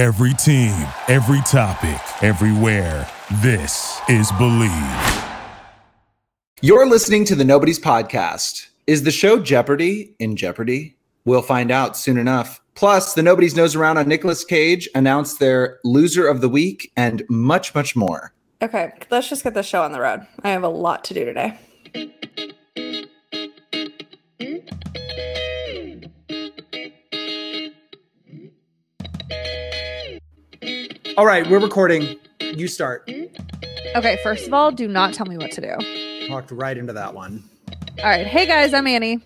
[0.00, 0.72] Every team,
[1.08, 3.06] every topic, everywhere.
[3.42, 5.24] This is Believe.
[6.62, 8.70] You're listening to the Nobodies Podcast.
[8.86, 10.96] Is the show Jeopardy in Jeopardy?
[11.26, 12.62] We'll find out soon enough.
[12.74, 17.22] Plus, the Nobodies Nose Around on Nicolas Cage announced their loser of the week and
[17.28, 18.32] much, much more.
[18.62, 20.26] Okay, let's just get the show on the road.
[20.42, 21.58] I have a lot to do today.
[31.20, 32.16] All right, we're recording.
[32.40, 33.02] You start.
[33.06, 33.24] Hmm?
[33.94, 36.30] Okay, first of all, do not tell me what to do.
[36.32, 37.44] Walked right into that one.
[37.98, 39.20] All right, hey guys, I'm Annie,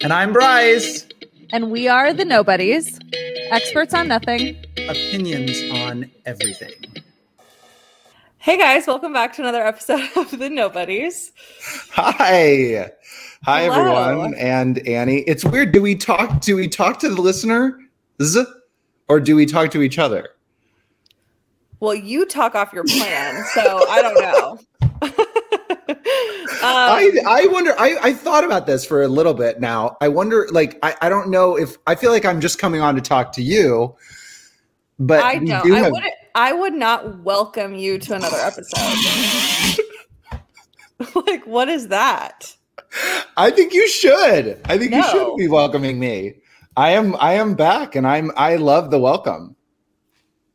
[0.00, 1.06] And I'm Bryce.
[1.52, 2.98] and we are the Nobodies,
[3.50, 4.56] experts on nothing.
[4.88, 6.72] Opinions on everything.
[8.38, 11.30] Hey guys, welcome back to another episode of the Nobodies.
[11.92, 12.90] Hi.
[13.44, 13.94] Hi Hello.
[14.02, 15.18] everyone and Annie.
[15.26, 15.72] It's weird.
[15.72, 17.78] Do we talk do we talk to the listener?
[18.22, 18.46] Z-
[19.10, 20.30] or do we talk to each other?
[21.84, 24.58] Well, you talk off your plan, so I don't know.
[26.62, 29.98] I, um, I wonder I, I thought about this for a little bit now.
[30.00, 32.94] I wonder like I, I don't know if I feel like I'm just coming on
[32.94, 33.94] to talk to you.
[34.98, 35.62] But I don't.
[35.62, 36.14] do I have- wouldn't.
[36.34, 39.84] I would not welcome you to another episode.
[41.26, 42.56] like, what is that?
[43.36, 44.58] I think you should.
[44.64, 46.36] I think you should be welcoming me.
[46.78, 49.54] I am I am back and I'm I love the welcome.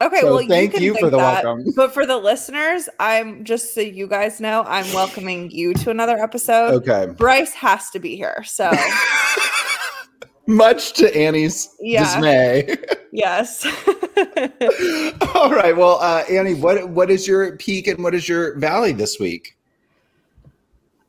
[0.01, 1.73] Okay, So well, thank can you for the that, welcome.
[1.75, 6.17] But for the listeners, I'm just so you guys know, I'm welcoming you to another
[6.17, 6.73] episode.
[6.87, 7.07] Okay.
[7.17, 8.71] Bryce has to be here, so
[10.47, 12.03] Much to Annie's Yeah.
[12.05, 12.77] dismay.
[13.11, 13.65] yes.
[15.35, 15.75] All right.
[15.75, 19.55] Well, uh, Annie, what what is your peak and what is your valley this week?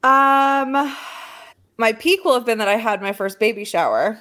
[0.02, 0.72] um,
[1.78, 4.18] my peak will have been that I had my first baby shower.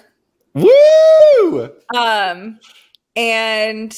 [0.54, 1.72] Woo!
[1.95, 2.59] Um,
[3.16, 3.98] and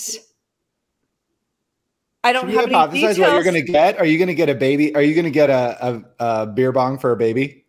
[2.24, 3.18] I don't Should have any hypothesize details.
[3.20, 3.98] what you're gonna get?
[4.00, 4.94] Are you gonna get a baby?
[4.96, 5.78] Are you gonna get a,
[6.20, 7.66] a, a beer bong for a baby?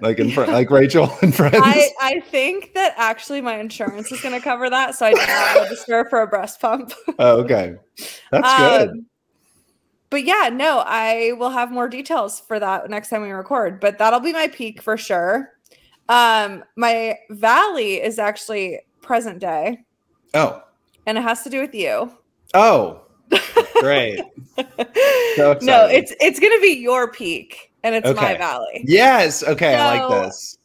[0.00, 1.56] Like in front, like Rachel and Friends.
[1.58, 5.28] I, I think that actually my insurance is going to cover that, so I did
[5.28, 6.94] not register for a breast pump.
[7.18, 7.74] oh, okay.
[8.30, 8.88] That's good.
[8.88, 9.06] Um,
[10.08, 13.80] But yeah, no, I will have more details for that next time we record.
[13.80, 15.50] But that'll be my peak for sure.
[16.08, 19.80] Um, my valley is actually present day,
[20.32, 20.62] Oh.
[21.04, 22.10] and it has to do with you.
[22.54, 23.02] Oh.
[23.80, 24.20] Great.
[25.34, 28.84] So no, it's it's gonna be your peak, and it's my valley.
[28.84, 29.42] yes.
[29.42, 29.74] Okay.
[29.74, 30.58] I like this.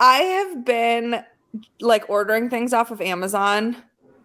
[0.00, 1.24] I have been
[1.80, 3.74] like ordering things off of Amazon.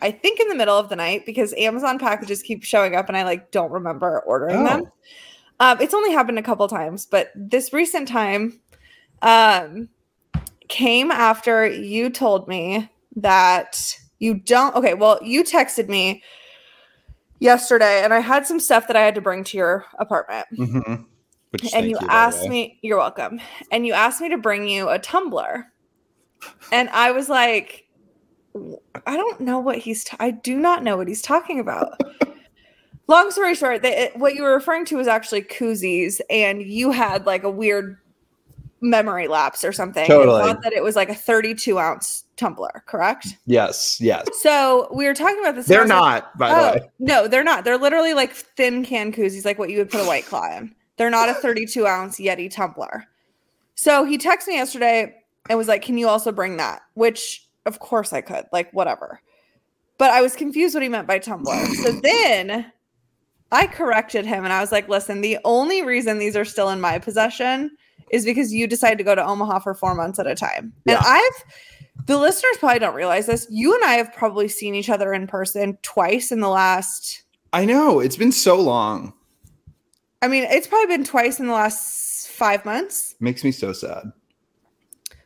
[0.02, 3.16] I think in the middle of the night because Amazon packages keep showing up and
[3.16, 4.84] I like don't remember ordering them.
[4.86, 5.72] Oh.
[5.72, 8.60] Um, it's only happened a couple times, but this recent time
[9.22, 9.90] um,
[10.68, 14.76] came after you told me that you don't.
[14.76, 16.22] Okay, well, you texted me
[17.40, 20.48] yesterday, and I had some stuff that I had to bring to your apartment.
[20.58, 21.06] Mhm.
[21.52, 23.40] Which, and thank you asked me you're welcome.
[23.72, 25.72] And you asked me to bring you a tumbler.
[26.72, 27.86] And i was like
[29.06, 32.00] i don't know what he's t- i do not know what he's talking about.
[33.08, 36.92] Long story short the, it- what you were referring to was actually koozies and you
[36.92, 37.98] had like a weird
[38.82, 40.42] memory lapse or something Totally.
[40.42, 44.00] thought that it was like a 32 ounce tumbler correct Yes.
[44.00, 44.28] Yes.
[44.42, 46.90] so we were talking about this They're was like, not, by the Oh, way.
[47.00, 47.64] no, they're not.
[47.64, 50.76] They're literally like thin can koozies, like what you would put a white claw in.
[50.98, 53.06] They're not a 32 ounce Yeti tumbler.
[53.76, 55.16] So he texted me yesterday
[55.50, 56.82] and was like, Can you also bring that?
[56.96, 59.22] Which, of course, I could, like, whatever.
[59.98, 61.64] But I was confused what he meant by tumbler.
[61.84, 62.72] So then
[63.52, 66.82] I corrected him and I was like, Listen, the only reason these are still in
[66.82, 67.72] my possession
[68.12, 70.74] is because you decided to go to Omaha for four months at a time.
[70.86, 70.98] Yeah.
[70.98, 73.48] And I've, the listeners probably don't realize this.
[73.50, 77.24] You and I have probably seen each other in person twice in the last
[77.54, 78.00] I know.
[78.00, 79.14] It's been so long.
[80.22, 84.12] I mean, it's probably been twice in the last five months, Makes me so sad.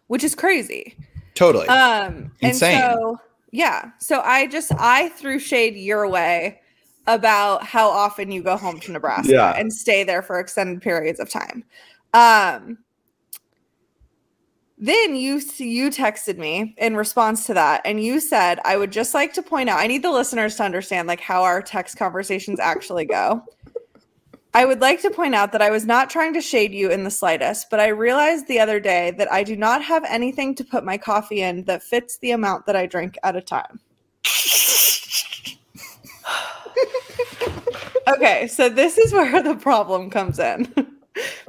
[0.08, 0.96] which is crazy.
[1.34, 1.68] Totally.
[1.68, 2.76] Um, Insane.
[2.82, 3.20] and so
[3.52, 6.62] yeah, so I just I threw shade your way
[7.08, 9.54] about how often you go home to Nebraska Yeah.
[9.58, 11.64] and stay there for extended periods of time.
[12.14, 12.80] Um,
[14.78, 19.14] then you you texted me in response to that, and you said I would just
[19.14, 19.80] like to point out.
[19.80, 23.44] I need the listeners to understand like how our text conversations actually go.
[24.54, 27.06] I would like to point out that I was not trying to shade you in
[27.06, 30.66] the slightest, but I realized the other day that I do not have anything to
[30.66, 33.80] put my coffee in that fits the amount that I drink at a time.
[38.08, 40.74] okay, so this is where the problem comes in.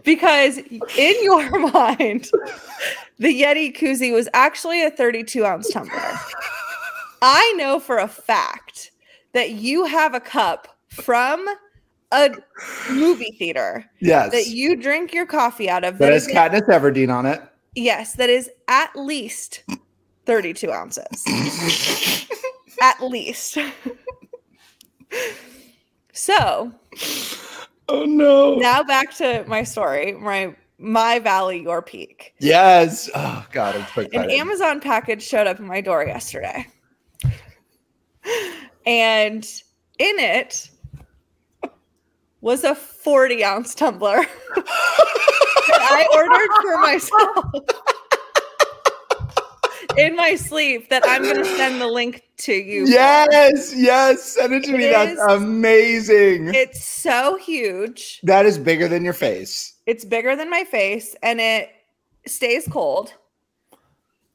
[0.04, 2.28] Because in your mind,
[3.18, 6.12] the Yeti koozie was actually a 32 ounce tumbler.
[7.22, 8.90] I know for a fact
[9.32, 11.46] that you have a cup from
[12.12, 12.30] a
[12.90, 14.32] movie theater Yes.
[14.32, 17.40] that you drink your coffee out of that that has is Katniss Everdeen on it.
[17.74, 19.62] yes, that is at least
[20.26, 21.24] 32 ounces.
[22.82, 23.56] at least.
[26.12, 26.72] so
[27.92, 28.54] Oh no.
[28.56, 32.34] now back to my story, my my valley, your peak.
[32.38, 33.10] Yes.
[33.14, 34.30] Oh god, I'm so An.
[34.30, 36.66] Amazon package showed up in my door yesterday.
[38.86, 39.44] And
[39.98, 40.70] in it
[42.40, 44.16] was a 40 ounce tumbler
[44.56, 44.66] that
[45.68, 47.91] I ordered for myself
[49.96, 52.86] in my sleep that I'm going to send the link to you.
[52.86, 54.22] Yes, yes.
[54.22, 54.84] Send it to me.
[54.84, 56.54] It That's amazing.
[56.54, 58.20] It's so huge.
[58.22, 59.74] that is bigger than your face.
[59.86, 61.70] It's bigger than my face and it
[62.26, 63.14] stays cold.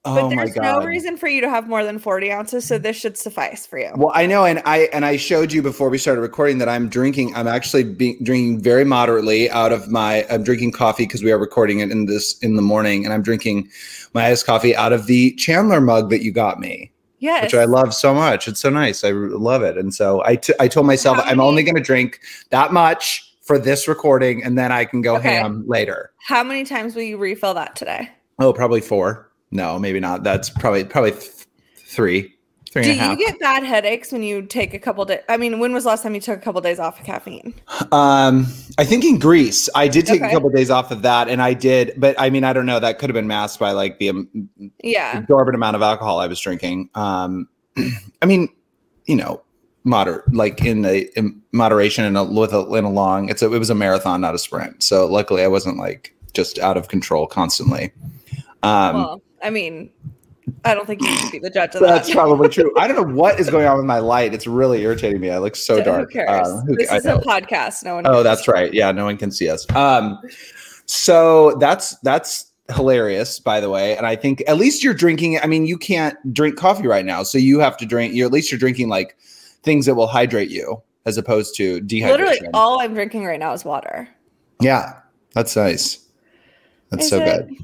[0.07, 2.77] Oh But my there's no reason for you to have more than 40 ounces, so
[2.77, 3.92] this should suffice for you.
[3.95, 6.88] Well, I know, and I and I showed you before we started recording that I'm
[6.89, 7.36] drinking.
[7.36, 10.25] I'm actually be, drinking very moderately out of my.
[10.30, 13.21] I'm drinking coffee because we are recording it in this in the morning, and I'm
[13.21, 13.69] drinking
[14.13, 17.44] my iced coffee out of the Chandler mug that you got me, Yes.
[17.44, 18.48] which I love so much.
[18.48, 19.04] It's so nice.
[19.04, 22.19] I love it, and so I t- I told myself I'm only going to drink
[22.51, 25.36] that much for this recording, and then I can go Okay.
[25.36, 26.12] ham later.
[26.25, 28.09] How many times will you refill that today?
[28.39, 29.27] Oh, probably four.
[29.52, 30.24] No, maybe not.
[30.24, 31.32] That's probably probably th-
[31.76, 32.34] three,
[32.72, 33.18] three Do and a half.
[33.18, 35.22] you get bad headaches when you take a couple days?
[35.30, 37.54] I mean, when was the last time you took a couple days off of caffeine?
[37.92, 38.46] Um,
[38.78, 40.30] I think in Greece, I did take Okay.
[40.30, 42.80] a couple days off of that, and I did, but I mean, I don't know.
[42.80, 44.50] That could have been masked by like the um,
[44.84, 45.20] Yeah.
[45.20, 46.90] exorbitant amount of alcohol I was drinking.
[46.96, 47.48] Um,
[48.22, 48.50] I mean,
[49.06, 49.42] you know,
[49.86, 53.30] moderate, like in the in moderation and a, with a, in a long.
[53.30, 54.84] It's a, it was a marathon, not a sprint.
[54.84, 57.94] So luckily, I wasn't like just out of control constantly.
[58.64, 59.89] Um, well, I mean,
[60.66, 61.95] I don't think you should be the judge of that's that.
[62.06, 62.74] That's probably true.
[62.78, 64.34] I don't know what is going on with my light.
[64.34, 65.30] It's really irritating me.
[65.30, 66.12] I look so Who dark.
[66.12, 66.48] cares?
[66.48, 67.84] Um, who- this I is a podcast.
[67.84, 68.07] No one.
[68.07, 68.74] Oh, that's right.
[68.74, 69.66] Yeah, no one can see us.
[69.75, 70.19] Um,
[70.86, 73.95] so that's that's hilarious, by the way.
[73.98, 75.40] And I think at least you're drinking.
[75.40, 78.13] I mean, you can't drink coffee right now, so you have to drink.
[78.13, 79.18] You at least you're drinking like
[79.63, 82.10] things that will hydrate you, as opposed to dehydration.
[82.12, 84.07] Literally, all I'm drinking right now is water.
[84.62, 84.94] yeah,
[85.33, 86.00] that's nice.
[86.90, 87.25] That's Is so it?
[87.50, 87.57] good.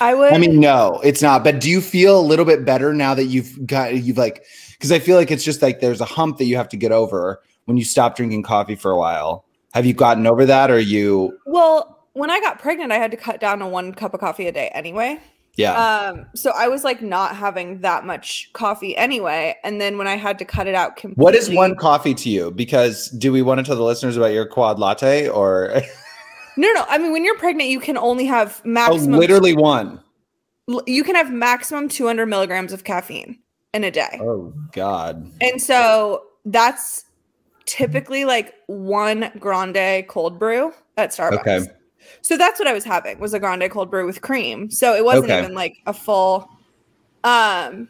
[0.00, 0.32] I would.
[0.32, 1.44] I mean, no, it's not.
[1.44, 4.44] But do you feel a little bit better now that you've got you've like?
[4.72, 6.92] Because I feel like it's just like there's a hump that you have to get
[6.92, 9.44] over when you stop drinking coffee for a while.
[9.74, 11.38] Have you gotten over that, or you?
[11.46, 14.46] well, when I got pregnant, I had to cut down to one cup of coffee
[14.46, 15.20] a day anyway.
[15.58, 15.72] Yeah.
[15.72, 19.56] Um, so I was like not having that much coffee anyway.
[19.64, 22.30] And then when I had to cut it out completely, What is one coffee to
[22.30, 22.52] you?
[22.52, 25.82] Because do we want to tell the listeners about your quad latte or
[26.58, 26.84] No, no.
[26.88, 29.14] I mean, when you're pregnant, you can only have maximum.
[29.14, 30.00] oh, literally one?
[30.86, 33.38] you can have maximum 200 milligrams of caffeine
[33.72, 34.18] in a day.
[34.20, 35.30] Oh God.
[35.40, 37.06] And so that's
[37.64, 41.38] typically like one grande cold brew at Starbucks.
[41.40, 41.60] Okay.
[42.20, 44.70] So that's what I was having was a grande cold brew with cream.
[44.70, 45.38] So it wasn't Okay.
[45.38, 46.50] even like a full
[47.24, 47.88] um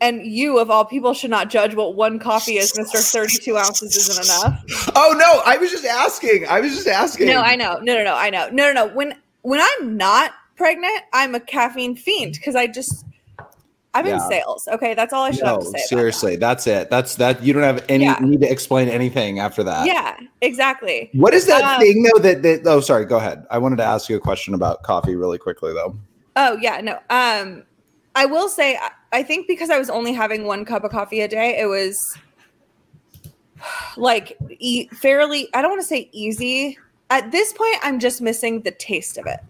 [0.00, 2.96] and you of all people should not judge what one coffee is, Mr.
[3.12, 4.90] 32 ounces isn't enough.
[4.96, 6.46] Oh no, I was just asking.
[6.48, 7.26] I was just asking.
[7.28, 7.78] No, I know.
[7.82, 8.14] No, no, no.
[8.14, 8.48] I know.
[8.50, 8.94] No, no, no.
[8.94, 13.04] When when I'm not pregnant, I'm a caffeine fiend because I just
[13.92, 14.68] I'm in sales.
[14.72, 15.68] Okay, that's all I should have No, to say.
[15.70, 15.88] about that.
[15.88, 16.90] seriously, that's it.
[16.90, 17.42] That's that.
[17.42, 18.18] You don't have any Yeah.
[18.20, 19.84] need to explain anything after that.
[19.86, 21.10] Yeah, exactly.
[21.14, 22.20] What is that Um, thing though?
[22.20, 23.04] That, that oh, sorry.
[23.04, 23.44] Go ahead.
[23.50, 25.96] I wanted to ask you a question about coffee really quickly though.
[26.36, 26.98] Oh yeah, no.
[27.10, 27.64] Um,
[28.14, 28.78] I will say
[29.12, 32.16] I, think because I was only having one cup of coffee a day, it was
[33.96, 35.48] like e- fairly.
[35.54, 36.78] I don't want to say easy.
[37.10, 39.40] At this point, I'm just missing the taste of it.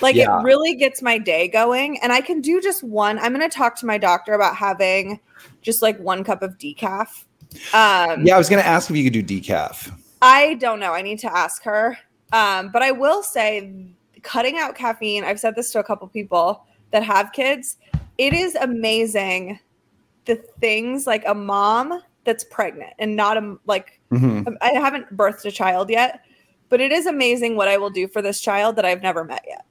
[0.00, 0.40] Like Yeah.
[0.40, 3.18] it really gets my day going, and I can do just one.
[3.18, 5.20] I'm going to talk to my doctor about having
[5.62, 7.24] just like one cup of decaf.
[7.72, 9.92] Um, Yeah, I was gonna ask if you could do decaf.
[10.20, 10.92] I don't know.
[10.92, 11.96] I need to ask her.
[12.32, 13.86] Um, but I will say,
[14.22, 17.76] cutting out caffeine, I've said this to a couple people that have kids.
[18.18, 19.58] It is amazing
[20.24, 24.56] the things like a mom that's pregnant and not a like Mhm.
[24.60, 26.20] I haven't birthed a child yet,
[26.68, 29.44] but it is amazing what I will do for this child that I've never met
[29.46, 29.64] yet.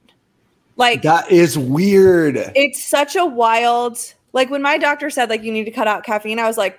[0.76, 2.36] Like That is weird.
[2.54, 3.98] it's such a wild
[4.32, 6.78] like when my doctor said like you need to cut out caffeine, I was like,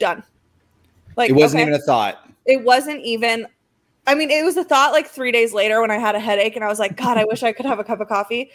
[0.00, 0.22] done.
[1.16, 2.28] Like it wasn't okay even a thought.
[2.46, 3.46] it wasn't even
[4.06, 6.54] i mean it was a thought like three days later when i had a headache
[6.56, 8.50] and i was like god i wish i could have a cup of coffee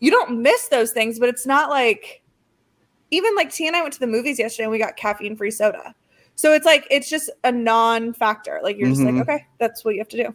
[0.00, 2.22] you don't miss those things but it's not like
[3.10, 5.50] even like t and i went to the movies yesterday and we got caffeine free
[5.50, 5.94] soda
[6.34, 9.18] so it's like it's just a non-factor like you're just Mhm.
[9.20, 10.34] like okay that's what you have to do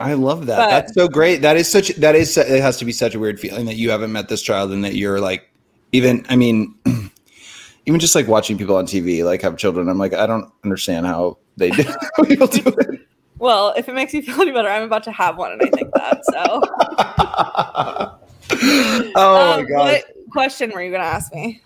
[0.00, 0.58] I love that.
[0.58, 1.42] But- That's so great.
[1.42, 1.88] That is such.
[1.96, 2.36] That is.
[2.38, 4.84] It has to be such a weird feeling that you haven't met this child and
[4.84, 5.50] that you're like,
[5.90, 6.24] even.
[6.28, 6.72] I mean,
[7.86, 9.88] even just like watching people on TV like have children.
[9.88, 11.82] I'm like, I don't understand how they do
[12.16, 13.00] how people do it.
[13.40, 15.66] Well, if it makes you feel any better, I'm about to have one, and I
[15.70, 16.24] think that.
[16.26, 18.18] So,
[18.62, 19.78] oh my Um, god.
[19.78, 21.62] what question were you going to ask me?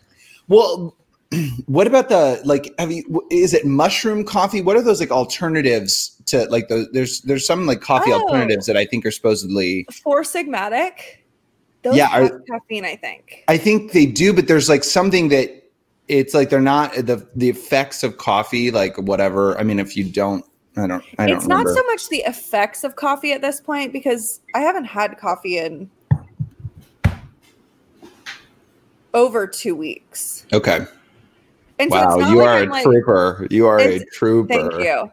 [0.48, 0.96] Well,
[1.66, 2.72] what about the like?
[2.78, 3.26] Have you?
[3.30, 4.60] Is it mushroom coffee?
[4.60, 6.88] What are those like alternatives to like those?
[6.92, 8.20] There's there's some like coffee Oh.
[8.22, 9.86] alternatives that I think are supposedly.
[10.02, 10.92] Four Sigmatic.
[11.82, 13.44] Those Yeah, have are- caffeine, I think.
[13.48, 15.50] I think they do, but there's like something that
[16.08, 19.58] it's like they're not the the effects of coffee, like whatever.
[19.58, 20.44] I mean, if you don't,
[20.76, 21.70] I don't, I don't it's remember.
[21.70, 25.58] not so much the effects of coffee at this point because I haven't had coffee
[25.58, 25.90] in
[29.14, 30.46] over two weeks.
[30.52, 30.86] okay.
[31.78, 33.46] And so Wow, it's you like are I'm a like, trooper.
[33.50, 34.48] You are a trooper.
[34.52, 35.12] Thank you.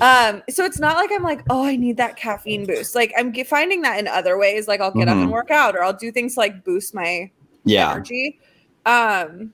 [0.00, 2.94] Um, so it's not like I'm like, oh, I need that caffeine boost.
[2.94, 4.66] Like I'm finding that in other ways.
[4.66, 5.32] Like I'll get up and Mhm.
[5.32, 7.30] work out, or I'll do things to like boost my
[7.64, 7.92] Yeah.
[7.92, 8.38] energy.
[8.86, 9.52] Um,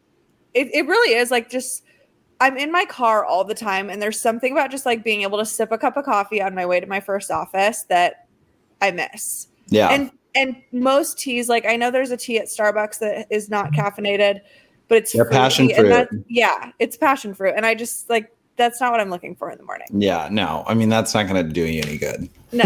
[0.54, 1.82] it, it really is like just
[2.40, 5.38] I'm in my car all the time, and there's something about just like being able
[5.38, 8.26] to sip a cup of coffee on my way to my first office that
[8.80, 9.48] I miss.
[9.68, 9.88] Yeah.
[9.90, 13.72] And and most teas, like I know there's a tea at Starbucks that is not
[13.72, 13.80] mm-hmm.
[13.80, 14.40] caffeinated,
[14.88, 16.24] but it's They're passion fruity, and that- fruit.
[16.28, 19.58] yeah, it's passion fruit, and I just like that's not what I'm looking for in
[19.58, 19.86] the morning.
[19.92, 20.28] yeah.
[20.30, 22.28] No, I mean that's not going to do you any good.
[22.52, 22.64] No.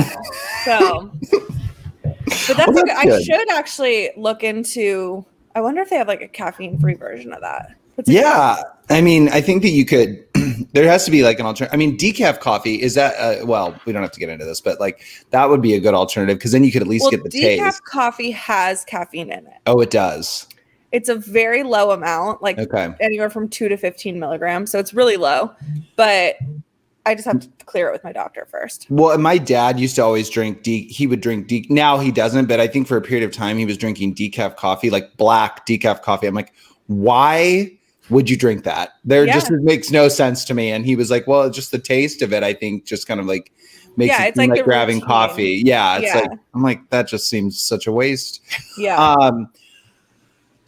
[0.65, 5.25] So, but that's, Well, that's I should actually look into.
[5.57, 7.75] I wonder if they have like a caffeine free version of that.
[7.97, 10.30] That's a good- Yeah, I mean, I think that you could.
[10.73, 11.75] there has to be like an alternative.
[11.75, 13.15] I mean, decaf coffee is that?
[13.17, 15.81] Uh, well, we don't have to get into this, but like that would be a
[15.81, 17.85] good alternative because then you could at least Well, get the decaf taste.
[17.85, 19.59] coffee has caffeine in it.
[19.67, 20.47] Oh, it does.
[20.93, 22.93] It's a very low amount, like Okay.
[23.01, 24.71] anywhere from two to fifteen milligrams.
[24.73, 25.53] So it's really low,
[25.97, 26.37] but
[27.07, 28.87] I just have to clear it with my doctor first.
[28.91, 30.63] Well, my dad used to always drink.
[30.63, 31.47] De- he would drink.
[31.47, 34.17] De- now he doesn't, but I think for a period of time he was drinking
[34.17, 36.27] decaf coffee, like black decaf coffee.
[36.27, 36.53] I'm like,
[36.89, 37.71] why
[38.11, 38.91] would you drink that?
[39.05, 39.35] There Yeah.
[39.35, 40.71] just makes no sense to me.
[40.71, 43.27] And he was like, well, just the taste of it, I think, just kind of
[43.27, 43.53] like
[43.97, 45.09] makes Yeah, it it's seem like like, grabbing routine.
[45.09, 45.63] coffee.
[45.65, 46.21] Yeah, it's Yeah.
[46.21, 48.41] like I'm like that just seems such a waste.
[48.79, 48.97] Yeah.
[49.03, 49.49] Um,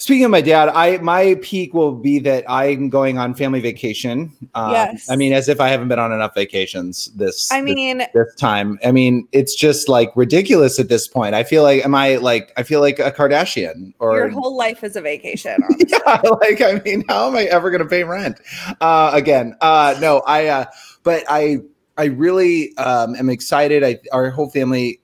[0.03, 4.33] speaking of my dad, I my peak will be that I'm going on family vacation.
[4.55, 5.09] Um, Yes.
[5.09, 7.53] I mean, as if I haven't been on enough vacations this.
[7.53, 8.81] I mean, this time.
[8.85, 11.35] I mean, it's just like ridiculous at this point.
[11.35, 14.83] I feel like, am I like, I feel like a Kardashian or your whole life
[14.83, 15.59] is a vacation.
[15.79, 18.41] yeah, like, I mean, how am I ever going to pay rent?
[18.81, 20.65] Uh, again, uh, no, I, uh,
[21.05, 21.59] but I,
[21.97, 23.85] I really um, am excited.
[23.85, 25.02] I, our whole family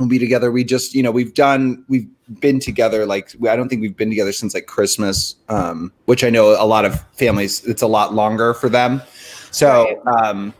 [0.00, 0.50] will be together.
[0.50, 2.08] We just, you know, we've done, we've
[2.40, 3.06] been together.
[3.06, 6.66] Like, I don't think we've been together since like Christmas, um, which I know a
[6.66, 9.02] lot of families, it's a lot longer for them.
[9.52, 10.54] So, um,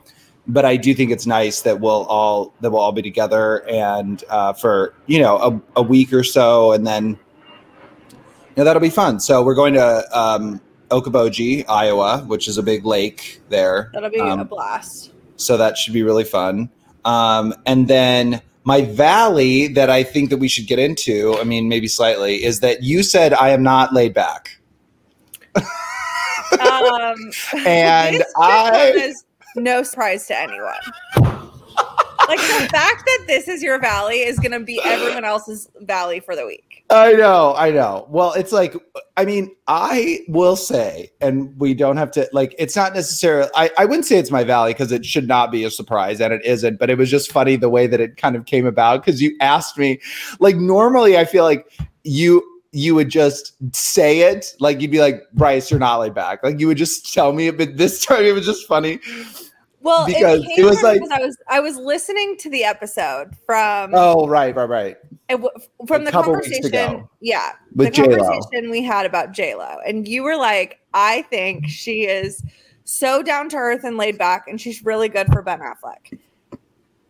[0.46, 4.22] but I do think it's nice that we'll all that we'll all be together and
[4.28, 5.36] uh, for you know
[5.76, 7.16] a, a week or so, and then you
[8.56, 9.20] know that'll be fun.
[9.20, 13.90] So we're going to um, Okoboji, Iowa, which is a big lake there.
[13.94, 15.12] That'll be Um, a blast.
[15.36, 16.68] so that should be really fun.
[17.04, 21.68] Um, and then my valley that I think that we should get into, I mean,
[21.68, 24.58] maybe slightly, is that you said I am not laid back.
[26.60, 27.16] Um,
[27.64, 29.24] And I- as
[29.54, 30.74] no surprise to anyone.
[32.28, 36.18] like the fact that this is your valley is going to be everyone else's valley
[36.20, 36.69] for the week.
[36.90, 38.06] I know, I know.
[38.10, 38.74] Well, it's like,
[39.16, 43.70] I mean, I will say, and we don't have to, like, it's not necessarily, I,
[43.78, 46.44] I wouldn't say it's my valley because it should not be a surprise, and it
[46.44, 49.22] isn't, but it was just funny the way that it kind of came about because
[49.22, 50.00] you asked me,
[50.40, 51.70] like, normally I feel like
[52.02, 56.42] you, you would just say it, like, you'd be like, Bryce, you're not laid back.
[56.42, 58.98] Like, you would just tell me, but this time it was just funny.
[59.82, 63.92] Well, Because it, it was like- I was I was listening to the episode from
[63.94, 64.96] Oh, right, right, right.
[65.28, 65.48] w-
[65.86, 67.08] from the conversation.
[67.20, 68.18] Yeah, With the J-Lo.
[68.18, 72.42] conversation we had about J Lo, and you were like, "I think she is
[72.84, 76.18] so down to earth and laid back, and she's really good for Ben Affleck."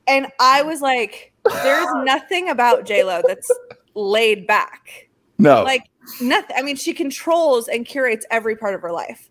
[0.06, 1.32] And I was like,
[1.64, 3.50] "There's nothing about J Lo that's
[3.94, 5.08] laid back.
[5.38, 5.64] No.
[5.64, 5.84] Like
[6.20, 6.54] nothing.
[6.56, 9.28] I mean, she controls and curates every part of her life."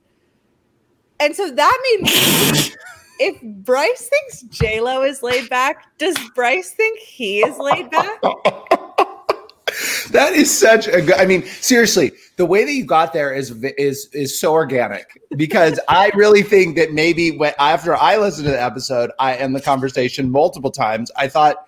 [1.22, 2.60] And so that made me.
[3.20, 8.22] If Bryce thinks J Lo is laid back, does Bryce think he is laid back?
[10.12, 13.52] that is such a good i mean seriously the way that you got there is
[13.78, 18.52] is is so organic because i really think that maybe when after i listened to
[18.52, 21.68] the episode i and the conversation multiple times i thought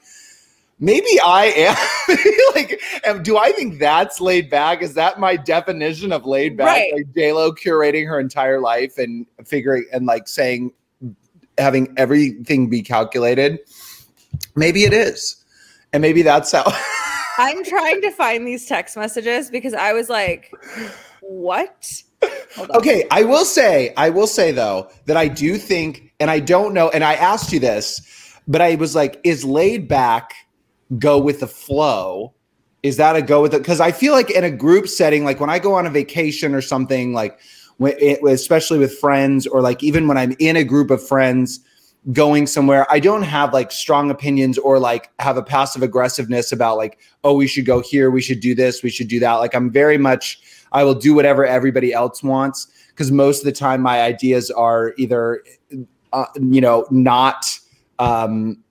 [0.79, 2.17] maybe i am
[2.55, 6.67] like am, do i think that's laid back is that my definition of laid back
[6.67, 6.93] Right.
[6.95, 10.73] like j-lo curating her entire life and figuring and like saying
[11.61, 13.59] having everything be calculated
[14.55, 15.43] maybe it is
[15.93, 16.63] and maybe that's how
[17.37, 20.53] I'm trying to find these text messages because I was like,
[21.21, 22.03] what?
[22.75, 26.73] Okay, I will say, I will say though that I do think, and I don't
[26.73, 30.33] know, and I asked you this, but I was like, is laid back
[30.99, 32.33] go with the flow?
[32.83, 33.59] Is that a go with it?
[33.59, 36.53] Because I feel like in a group setting, like when I go on a vacation
[36.53, 37.39] or something, like
[37.81, 41.59] especially with friends, or like even when I'm in a group of friends
[42.11, 46.77] going somewhere, I don't have like strong opinions or like have a passive aggressiveness about
[46.77, 49.33] like, oh, we should go here, we should do this, we should do that.
[49.35, 53.51] Like I'm very much, I will do whatever everybody else wants because most of the
[53.51, 55.43] time my ideas are either,
[56.13, 57.59] uh, you know, not.
[57.99, 58.63] Um,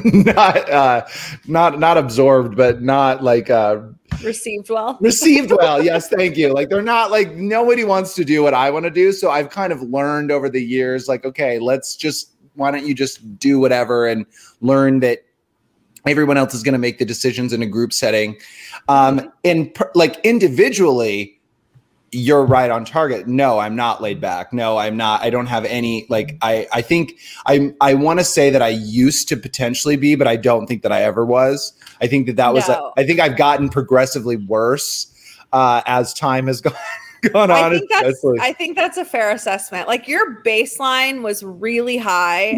[0.04, 1.04] not uh
[1.46, 3.80] not not absorbed but not like uh
[4.22, 4.98] Received well.
[5.00, 8.70] received well yes thank you like they're not like nobody wants to do what i
[8.70, 12.32] want to do so i've kind of learned over the years like okay let's just
[12.54, 14.26] why don't you just do whatever and
[14.60, 15.24] learn that
[16.06, 18.36] everyone else is going to make the decisions in a group setting
[18.88, 21.37] um and per, like individually
[22.10, 25.64] you're right on target no i'm not laid back no i'm not i don't have
[25.66, 27.12] any like i i think
[27.46, 30.82] i i want to say that i used to potentially be but i don't think
[30.82, 32.92] that i ever was i think that that was No.
[32.96, 35.12] i think i've gotten progressively worse
[35.52, 36.74] uh as time has gone
[37.32, 38.24] gone I on think that's.
[38.40, 39.88] I think that's a fair assessment.
[39.88, 42.56] Like your baseline was really high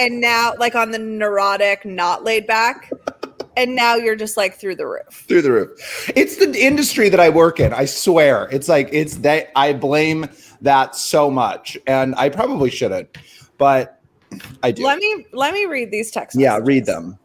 [0.00, 2.90] and now like on the neurotic, not laid back.
[3.58, 5.26] And now you're just like through the roof.
[5.26, 6.10] through the roof.
[6.14, 7.72] It's the industry that I work in.
[7.72, 8.48] I swear.
[8.52, 10.28] It's like it's that I blame
[10.60, 13.18] that so much, and I probably shouldn't,
[13.58, 14.00] but
[14.62, 14.84] I do.
[14.84, 16.40] Let me let me read these texts.
[16.40, 17.18] yeah, read them.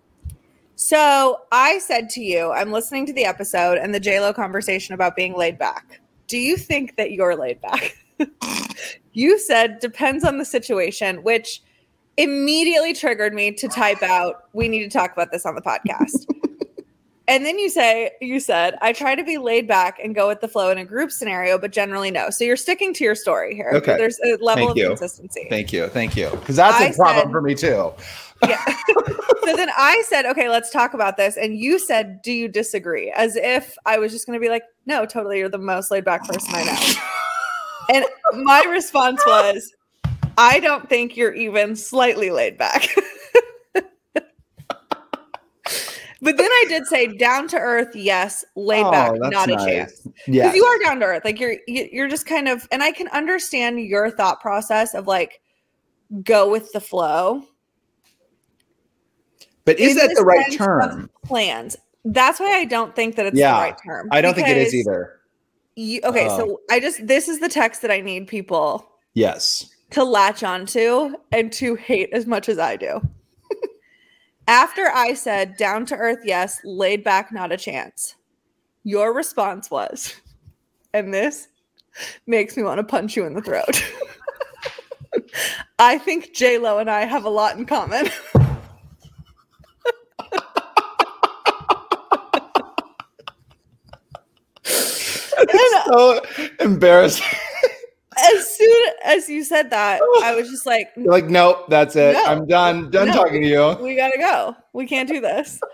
[0.76, 5.16] So I said to you, I'm listening to the episode and the JLo conversation about
[5.16, 6.02] being laid back.
[6.28, 7.96] Do you think that you're laid back?
[9.14, 11.62] you said depends on the situation, which
[12.18, 16.26] immediately triggered me to type out, we need to talk about this on the podcast.
[17.28, 20.42] and then you say, you said, I try to be laid back and go with
[20.42, 22.30] the flow in a group scenario, but generally no.
[22.30, 23.72] So you're sticking to your story here.
[23.74, 23.98] Okay.
[23.98, 24.88] There's a level Thank of you.
[24.90, 25.48] consistency.
[25.50, 27.92] Thank you, thank you, because that's I a problem said- for me too.
[28.46, 28.62] Yeah.
[29.46, 31.38] so then I said, okay, let's talk about this.
[31.38, 33.10] And you said, do you disagree?
[33.12, 35.40] As if I was just going to be like, no, totally.
[35.40, 37.96] You're the most laid back person I know.
[37.96, 39.72] and my response was,
[40.38, 42.88] I don't think you're even slightly laid back.
[43.74, 43.84] but
[46.22, 49.66] then I did say, down to earth, yes, laid Oh, back, not a nice.
[49.66, 50.08] chance.
[50.26, 51.26] Because you are down to earth.
[51.26, 55.08] Like you're you- you're just kind of and I can understand your thought process of
[55.08, 55.42] like
[56.24, 57.44] go with the flow.
[59.66, 61.10] but is in that the right term?
[61.24, 61.76] Plans.
[62.06, 64.10] That's why I don't think that it's Yeah, the right term.
[64.12, 65.20] I don't think it is either.
[65.76, 66.38] You, okay, Oh.
[66.38, 66.76] so uh-huh.
[66.76, 69.70] I just this is the text that I need people Yes.
[69.92, 73.02] To latch onto and to hate as much as I do.
[74.48, 78.16] After I said down to earth, yes, laid back, not a chance.
[78.84, 80.16] Your response was,
[80.94, 81.48] and this
[82.28, 83.84] makes me want to punch you in the throat.
[85.80, 88.08] I think J Lo and I have a lot in common.
[95.46, 97.26] It's so uh, embarrassing.
[98.24, 102.14] As soon as you said that, I was just like, You're like, nope, that's it.
[102.14, 102.24] No.
[102.26, 102.90] I'm done.
[102.92, 103.14] Done No.
[103.14, 103.78] talking to you.
[103.82, 104.56] we gotta go.
[104.74, 105.60] We can't do this.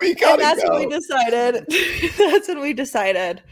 [0.00, 0.70] We and gotta that's go.
[0.78, 1.66] when we decided.
[2.18, 3.42] that's when we decided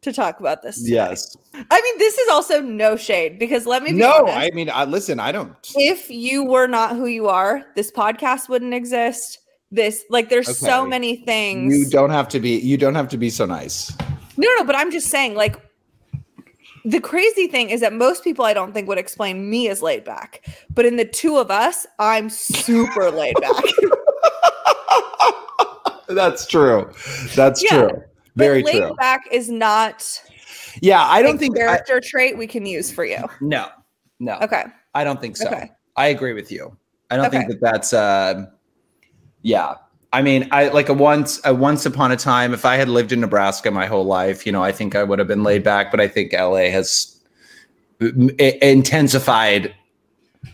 [0.00, 0.76] to talk about this.
[0.82, 0.94] today.
[0.94, 1.36] yes.
[1.52, 4.34] I mean, this is also no shade because let me be No, honest.
[4.38, 5.20] I mean, I listen.
[5.20, 5.52] I don't.
[5.74, 9.40] if you were not who you are, this podcast wouldn't exist.
[9.70, 11.76] This like there's so many things.
[11.76, 12.58] You don't have to be.
[12.58, 13.94] You don't have to be so nice.
[14.38, 15.60] No, no, but I'm just saying, like,
[16.84, 20.04] the crazy thing is that most people I don't think would explain me as laid
[20.04, 20.46] back.
[20.74, 23.52] But in the two of us, I'm super laid back.
[26.08, 26.90] That's true.
[27.36, 28.02] That's Yeah, true.
[28.36, 28.94] Very laid true.
[28.96, 30.20] back is not
[30.80, 31.56] Yeah, I don't think.
[31.56, 33.22] I, character trait we can use for you.
[33.40, 33.68] no,
[34.18, 34.38] no.
[34.42, 34.64] Okay.
[34.94, 35.46] I don't think so.
[35.46, 35.70] Okay.
[35.96, 36.76] I agree with you.
[37.10, 37.92] I don't think that that's.
[37.92, 38.46] Uh,
[39.42, 39.74] yeah,
[40.12, 42.52] I mean, I like a once a once upon a time.
[42.52, 45.18] If I had lived in Nebraska my whole life, you know, I think I would
[45.20, 45.90] have been laid back.
[45.90, 47.16] But I think LA has
[48.00, 49.74] intensified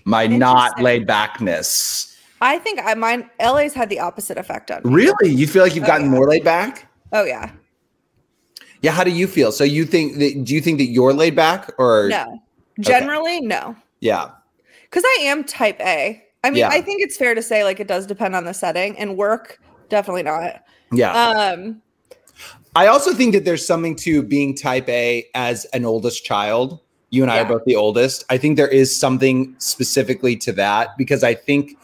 [0.05, 2.13] my not laid backness.
[2.43, 4.93] I think I mine LA's had the opposite effect on me.
[4.93, 6.13] Really, you feel like you've Oh, gotten yeah.
[6.13, 6.91] more laid back?
[7.13, 7.51] Oh yeah.
[8.83, 8.93] Yeah.
[8.93, 9.53] How do you feel?
[9.53, 10.45] So you think that?
[10.45, 12.43] Do you think that you're laid back or No.
[12.81, 13.75] Generally, no.
[14.01, 14.33] Yeah.
[14.83, 16.23] Because I am type A.
[16.47, 16.69] I mean, Yeah.
[16.69, 19.61] I think it's fair to say like it does depend on the setting and work,
[19.89, 20.63] definitely not.
[20.93, 21.13] Yeah.
[21.13, 21.83] Um
[22.77, 26.79] I also think that there's something to being type A as an oldest child.
[27.11, 27.43] You and I Yeah.
[27.43, 28.25] are both the oldest.
[28.31, 31.77] I think there is something specifically to that because I think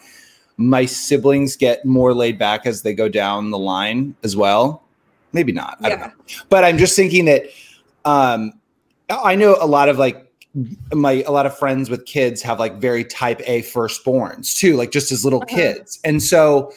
[0.55, 4.83] my siblings get more laid back as they go down the line as well.
[5.33, 5.77] Maybe not.
[5.81, 6.05] I don't Yeah.
[6.07, 6.13] know.
[6.49, 7.47] But I'm just thinking that
[8.05, 8.53] um
[9.09, 10.25] I know a lot of like
[10.93, 14.91] my a lot of friends with kids have like very type A firstborns too, like
[14.91, 15.55] just as little Uh-huh.
[15.55, 15.99] kids.
[16.03, 16.71] And so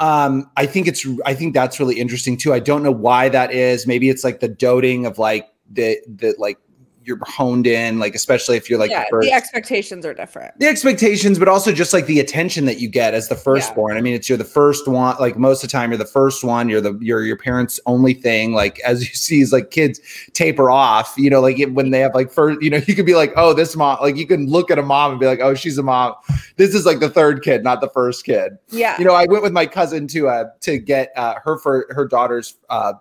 [0.00, 2.52] um I think it's I think that's really interesting too.
[2.52, 3.86] I don't know why that is.
[3.86, 6.58] Maybe it's like the doting of like the the like
[7.04, 10.58] you're honed in, like especially if you're like yeah, the first the expectations are different.
[10.58, 13.96] the expectations, but also just like the attention that you get as the firstborn.
[13.96, 15.16] I mean, it's you're the first one.
[15.18, 16.68] Like most of the time, you're the first one.
[16.68, 18.52] You're the you're your parents' only thing.
[18.52, 20.00] Like as you see, is like kids
[20.32, 21.14] taper off.
[21.16, 22.60] You know, like it- when they have like first.
[22.62, 23.98] You know, you could be like, oh, this mom.
[24.00, 26.14] Like you can look at a mom and be like, oh, she's a mom.
[26.56, 28.52] This is like the third kid, not the first kid.
[28.70, 28.96] Yeah.
[28.98, 32.06] You know, I went with my cousin to uh to get uh, her for her
[32.06, 32.94] daughter's uh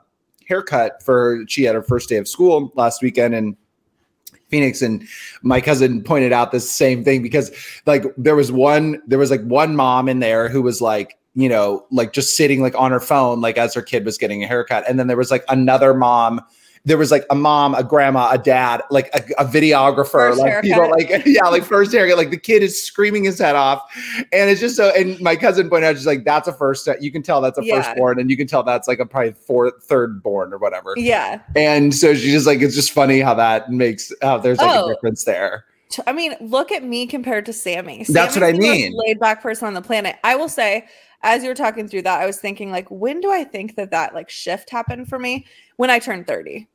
[0.48, 3.56] haircut for she had her first day of school last weekend and
[4.52, 5.08] Phoenix and
[5.42, 7.52] my cousin pointed out the same thing because
[7.86, 11.50] like there was one there was like one mom in there who was like you
[11.50, 14.48] know like just sitting like on her phone like as her kid was getting a
[14.48, 14.84] haircut.
[14.88, 16.42] And then there was like another mom
[16.84, 20.62] there was like a mom a grandma a dad like a, a videographer First like
[20.64, 23.84] people like yeah like first haircut like the kid is screaming his head off
[24.32, 27.12] and it's just so and my cousin pointed out just like that's a first you
[27.12, 27.82] can tell that's a Yeah.
[27.84, 31.42] firstborn and you can tell that's like a probably fourth third born or whatever yeah.
[31.56, 34.90] and so she's just like, it's just funny how that makes how there's like Oh.
[34.90, 35.66] a difference there.
[36.08, 38.06] I mean, look at me compared to Sammy.
[38.08, 38.94] That's what I Sammy's mean.
[38.96, 40.16] Laid back person on the planet.
[40.24, 40.88] I will say,
[41.22, 43.92] as you were talking through that, I was thinking like, when do I think that
[43.92, 45.46] that like shift happened for me?
[45.76, 46.70] When I turned thirty.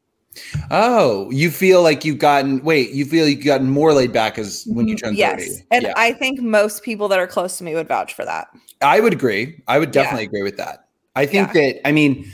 [0.71, 4.65] Oh, you feel like you've gotten wait, you feel you've gotten more laid back as
[4.69, 5.15] when you Mm-hmm.
[5.15, 5.67] yes, 30.
[5.71, 5.93] and yeah.
[5.97, 8.49] I think most people that are close to me would vouch for that.
[8.83, 9.63] I would agree.
[9.69, 10.03] I would Yeah.
[10.03, 10.89] definitely agree with that.
[11.15, 12.31] I think that I mean,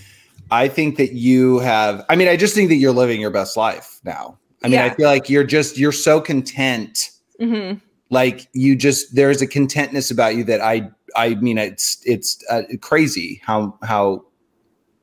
[0.51, 3.57] I think that you have I mean, I just think that you're living your best
[3.57, 4.39] life now.
[4.65, 7.11] I mean, I feel like you're just you're so content.
[7.41, 7.75] hmm
[8.11, 12.63] Like you just there's a contentness about you that I I mean it's it's uh,
[12.81, 14.25] crazy how how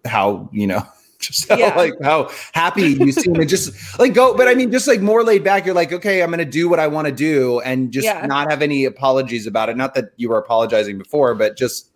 [0.06, 0.82] how you know
[1.30, 1.76] just how, Yeah.
[1.76, 5.24] like how happy you seem and just like go but i mean just like more
[5.24, 8.06] laid back you're like okay i'm gonna do what i want to do and just
[8.06, 8.26] Yeah.
[8.26, 11.92] not have any apologies about it not that you were apologizing before but just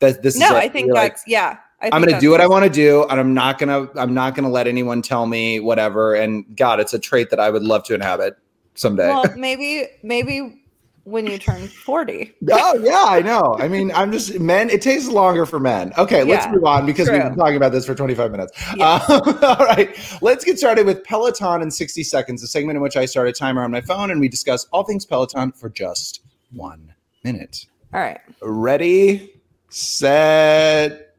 [0.00, 0.56] that this No, is it.
[0.56, 1.58] I think You're like, yeah.
[1.82, 4.34] I i'm gonna do what i want to do and i'm not gonna i'm not
[4.34, 7.84] gonna let anyone tell me whatever and god it's a trait that i would love
[7.84, 8.36] to inhabit
[8.74, 10.59] someday Well, maybe maybe
[11.04, 12.32] when you turn forty.
[12.50, 13.56] Oh yeah, I know.
[13.58, 14.70] I mean, I'm just men.
[14.70, 15.92] It takes longer for men.
[15.98, 18.52] Okay, let's Yeah, move on because we've been talking about this for 25 minutes.
[18.76, 18.94] Yeah.
[18.94, 22.96] Um, all right, let's get started with Peloton in 60 seconds, a segment in which
[22.96, 26.22] I start a timer on my phone and we discuss all things Peloton for just
[26.52, 27.66] one minute.
[27.92, 28.20] All right.
[28.40, 29.32] Ready,
[29.68, 31.14] set,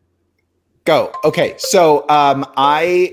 [0.86, 1.12] go.
[1.26, 3.12] Okay, so um, I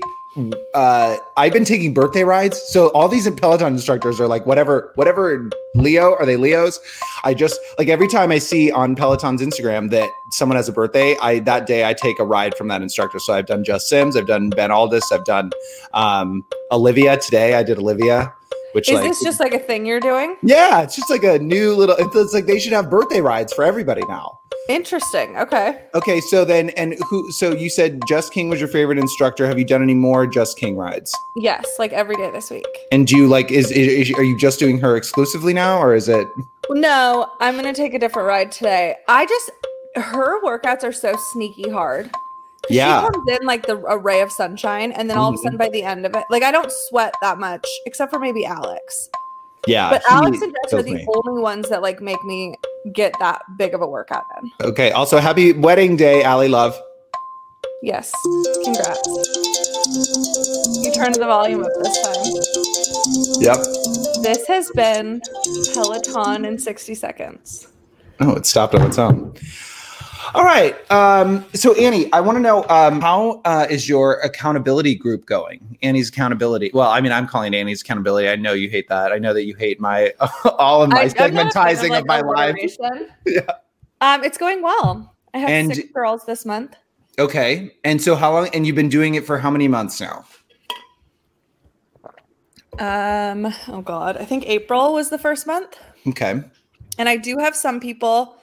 [0.73, 2.61] uh, I've been taking birthday rides.
[2.71, 6.79] So all these Peloton instructors are like whatever, whatever Leo are they Leos?
[7.23, 11.17] I just like every time I see on Peloton's Instagram that someone has a birthday,
[11.21, 13.19] I that day I take a ride from that instructor.
[13.19, 15.51] So I've done Jess Sims, I've done Ben Alldis, I've done
[15.93, 17.55] um, Olivia today.
[17.55, 18.33] I did Olivia,
[18.73, 20.37] which Is like this just like a thing you're doing?
[20.43, 21.95] yeah, it's just like a new little.
[21.97, 24.39] It's, it's like they should have birthday rides for everybody now.
[24.69, 25.35] Interesting.
[25.37, 25.81] Okay.
[25.95, 27.31] Okay, so then, and who?
[27.31, 29.47] So you said Jess King was your favorite instructor.
[29.47, 31.11] Have you done any more Jess King rides?
[31.35, 32.67] Yes, like every day this week.
[32.91, 33.51] And do you like?
[33.51, 36.27] Is, is are you just doing her exclusively now, or is it?
[36.69, 38.97] No, I'm gonna take a different ride today.
[39.07, 39.49] I just
[39.95, 42.11] her workouts are so sneaky hard.
[42.69, 45.37] Yeah, She comes in like the a ray of sunshine, and then all of a
[45.37, 45.43] Mhm.
[45.43, 48.45] sudden by the end of it, like I don't sweat that much, except for maybe
[48.45, 49.09] Alex.
[49.67, 49.89] yeah.
[49.89, 51.05] But Alex and Jess are the me.
[51.25, 52.55] only ones that like make me
[52.93, 54.51] get that big of a workout in.
[54.67, 54.91] Okay.
[54.91, 56.79] Also, happy wedding day, Ally Love.
[57.81, 58.11] Yes.
[58.63, 59.07] Congrats.
[60.83, 62.25] You turned the volume up this time.
[63.41, 63.57] Yep.
[64.23, 65.21] This has been
[65.73, 67.67] Peloton in 60 seconds.
[68.19, 69.33] Oh, it stopped on its own.
[70.33, 70.75] All right.
[70.91, 75.77] Um, so Annie, I want to know um, how uh, is your accountability group going?
[75.81, 76.71] Annie's accountability.
[76.73, 78.27] Well, I mean, I'm calling it Annie's accountability.
[78.29, 79.11] I know you hate that.
[79.11, 80.13] I know that you hate my
[80.57, 82.55] all of my I- I'm not a fan segmentizing like, of my life.
[83.25, 83.41] Yeah.
[84.01, 85.15] Um, it's going well.
[85.33, 86.75] I have And- six girls this month.
[87.17, 87.75] Okay.
[87.83, 88.47] And so how long?
[88.53, 90.25] And you've been doing it for how many months now?
[92.77, 95.77] Um, oh god, I think April was the first month.
[96.07, 96.41] Okay.
[96.97, 98.37] And I do have some people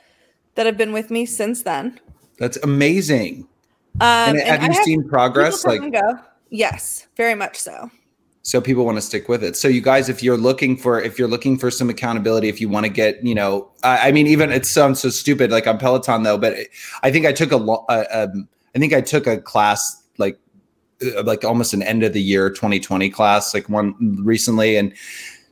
[0.56, 2.00] that have been with me since then.
[2.38, 3.48] That's amazing.
[4.00, 5.64] Um, and have I you seen people progress?
[5.64, 6.18] Like, go.
[6.50, 7.90] Yes, very much so.
[8.46, 9.56] so people want to stick with it.
[9.56, 12.68] So you guys, if you're looking for, if you're looking for some accountability, if you
[12.68, 15.78] want to get, you know, I, I mean, even it sounds so stupid, like on
[15.78, 16.54] Peloton though, but
[17.02, 20.38] I think I took a, lo- uh, um, I think I took a class like,
[21.02, 24.94] uh, like almost an end of the year 2020 class, like one recently, and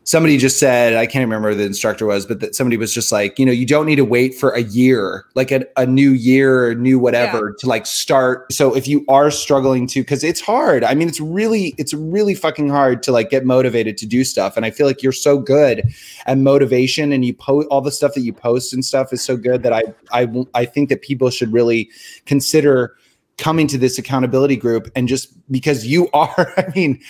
[0.05, 3.11] somebody just said i can't remember who the instructor was but that somebody was just
[3.11, 6.11] like you know you don't need to wait for a year like a, a new
[6.11, 8.53] year or new whatever to like start.
[8.53, 10.85] So if you are struggling to because it's hard.
[10.85, 14.57] I mean it's really it's really fucking hard to like get motivated to do stuff.
[14.57, 15.83] And i feel like you're so good
[16.27, 19.37] at motivation and you post all the stuff that you post and stuff is so
[19.37, 21.91] good that i i i think that people should really
[22.27, 22.97] consider
[23.39, 27.01] coming to this accountability group and just because you are i mean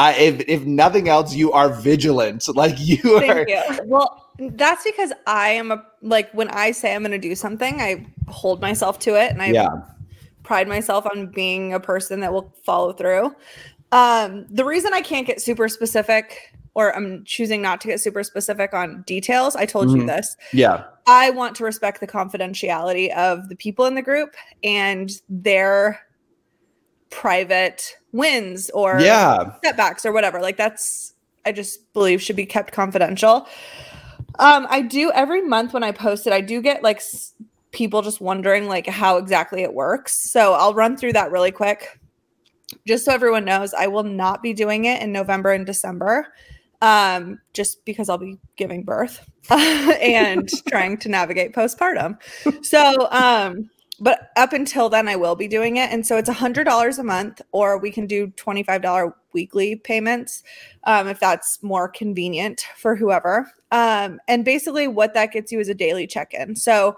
[0.00, 2.46] I, if if nothing else, you are vigilant.
[2.54, 3.46] Like you are.
[3.48, 3.62] You.
[3.84, 7.80] Well, that's because I am a like when I say I'm going to do something,
[7.80, 9.68] I hold myself to it, and I Yeah.
[10.42, 13.34] pride myself on being a person that will follow through.
[13.92, 18.22] Um, the reason I can't get super specific, or I'm choosing not to get super
[18.22, 20.06] specific on details, I told you Mhm.
[20.06, 20.36] this.
[20.52, 20.84] Yeah.
[21.06, 26.00] I want to respect the confidentiality of the people in the group and their
[27.10, 29.52] private wins or Yeah.
[29.64, 30.40] setbacks or whatever.
[30.40, 33.46] Like that's I just believe should be kept confidential.
[34.38, 37.32] Um, I do every month when I post it, I do get like s-
[37.72, 40.30] people just wondering like how exactly it works.
[40.30, 41.98] So I'll run through that really quick.
[42.86, 46.32] Just so everyone knows, I will not be doing it in November and December.
[46.82, 52.16] Um, just because I'll be giving birth and trying to navigate postpartum.
[52.64, 53.68] So um
[54.00, 55.90] but up until then i will be doing it.
[55.90, 60.42] And so it's a $100 a month or we can do $25 weekly payments
[60.84, 63.50] um, if that's more convenient for whoever.
[63.70, 66.56] Um, and basically what that gets you is a daily check-in.
[66.56, 66.96] So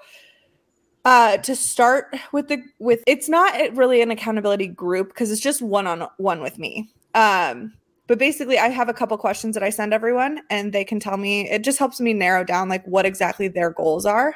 [1.05, 5.61] uh, to start with the with it's not really an accountability group because it's just
[5.61, 6.91] one-on-one with me.
[7.15, 7.73] Um,
[8.09, 11.17] but basically i have a couple questions that i send everyone and they can tell
[11.17, 14.35] me it just helps me narrow down like what exactly their goals are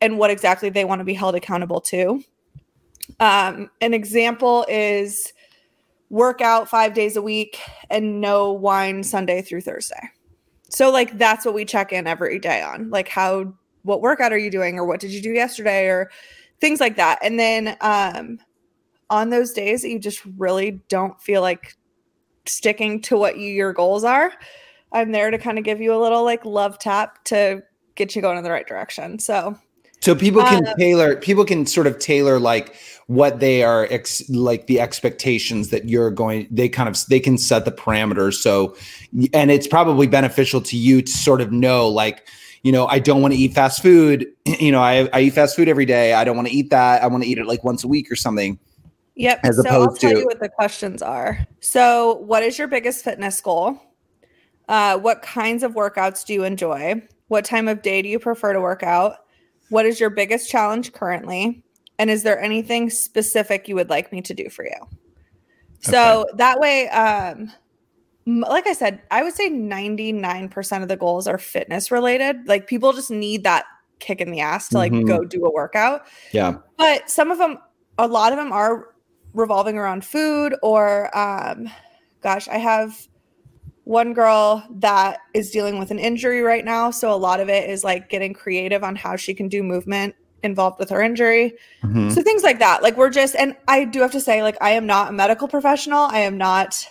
[0.00, 2.22] and what exactly they want to be held accountable to.
[3.18, 5.32] Um, an example is
[6.08, 10.10] workout five days a week and no wine Sunday through Thursday.
[10.68, 12.90] So, like, that's what we check in every day on.
[12.90, 16.10] Like, how, what workout are you doing, or what did you do yesterday, or
[16.60, 17.18] things like that.
[17.22, 18.38] And then um,
[19.08, 21.76] on those days that you just really don't feel like
[22.46, 24.32] sticking to what you, your goals are,
[24.92, 27.62] I'm there to kind of give you a little like love tap to
[27.94, 29.18] get you going in the right direction.
[29.18, 29.56] So,
[30.00, 31.16] So people can Um, tailor.
[31.16, 32.74] People can sort of tailor like
[33.06, 36.46] what they are ex, like the expectations that you're going.
[36.50, 38.34] They kind of they can set the parameters.
[38.34, 38.74] So,
[39.34, 42.26] and it's probably beneficial to you to sort of know like.
[42.62, 44.26] You know, I don't want to eat fast food.
[44.60, 46.12] You know, I, I eat fast food every day.
[46.12, 47.02] I don't want to eat that.
[47.02, 48.58] I want to eat it like once a week or something.
[49.14, 49.40] Yep.
[49.44, 51.46] as so I'll opposed tell to- you what the questions are.
[51.60, 53.80] So, what is your biggest fitness goal?
[54.68, 57.02] Uh, what kinds of workouts do you enjoy?
[57.28, 59.16] What time of day do you prefer to work out?
[59.70, 61.62] What is your biggest challenge currently?
[61.98, 64.76] And is there anything specific you would like me to do for you?
[65.80, 67.52] So that way, um,
[68.26, 72.46] like I said, I would say 99% of the goals are fitness related.
[72.46, 73.64] Like people just need that
[73.98, 75.06] kick in the ass to like Mhm.
[75.06, 76.54] go do a workout Yeah.
[76.78, 77.58] but some of them
[77.98, 78.94] a lot of them are
[79.34, 81.68] revolving around food or um
[82.22, 82.96] gosh i have
[83.84, 86.90] one girl that is dealing with an injury right now.
[86.90, 90.14] So a lot of it is like getting creative on how she can do movement
[90.42, 91.54] involved with her injury.
[91.82, 92.12] Mhm.
[92.12, 92.82] so things like that.
[92.82, 95.48] Like we're just and i do have to say like i am not a medical
[95.48, 96.04] professional.
[96.04, 96.86] I am not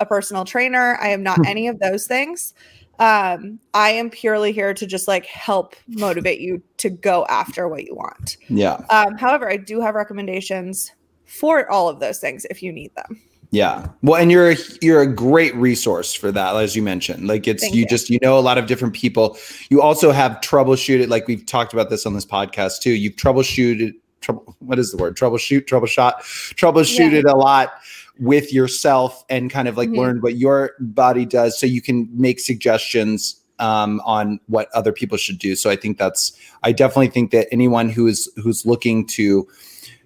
[0.00, 0.96] a personal trainer.
[1.00, 2.54] I am not any of those things.
[2.98, 7.84] Um i am purely here to just like help motivate you to go after what
[7.84, 8.36] you want.
[8.48, 8.78] Yeah.
[8.90, 10.92] um, however, I do have recommendations
[11.26, 13.20] for all of those things if you need them.
[13.54, 13.86] Yeah.
[14.02, 17.28] Well, and you're a, you're a great resource for that, as you mentioned.
[17.28, 17.86] Like it's you, you.
[17.86, 19.38] just you know a lot of different people.
[19.70, 22.90] You also have troubleshooted, like we've talked about this on this podcast too.
[22.90, 24.56] You've troubleshooted trouble.
[24.58, 25.16] What is the word?
[25.16, 26.14] Troubleshoot, troubleshot,
[26.56, 27.74] troubleshooted a lot
[28.18, 29.98] with yourself and kind of like Mhm.
[29.98, 35.16] learned what your body does, so you can make suggestions um, on what other people
[35.16, 35.54] should do.
[35.54, 36.32] So I think that's
[36.64, 39.46] I definitely think that anyone who's who's looking to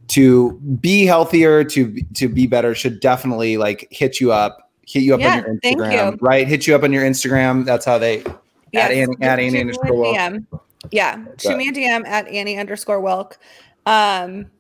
[0.09, 5.15] to be healthier to to be better should definitely like hit you up hit you
[5.15, 6.19] up Yeah, on your instagram you.
[6.21, 8.23] right hit you up on your instagram that's how they
[8.73, 10.43] Yes, At Annie- at Annie underscore Wilk.
[10.91, 13.39] Yeah, shoot me a DM at Annie underscore Wilk.
[13.87, 14.51] Um,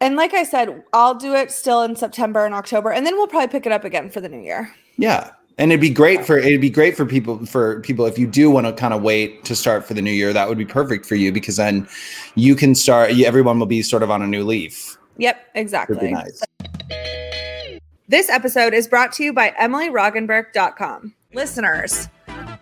[0.00, 3.26] and like I said, I'll do it still in September and October, and then we'll
[3.26, 4.72] probably pick it up again for the new year.
[4.98, 8.26] yeah and it'd be great for it'd be great for people for people if you
[8.26, 10.64] do want to kind of wait to start for the new year that would be
[10.64, 11.86] perfect for you because then
[12.34, 16.10] you can start everyone will be sort of on a new leaf Yep, exactly.
[16.10, 16.42] nice
[18.08, 21.14] This episode is brought to you by EmilyRoggenburk.com.
[21.32, 22.08] Listeners,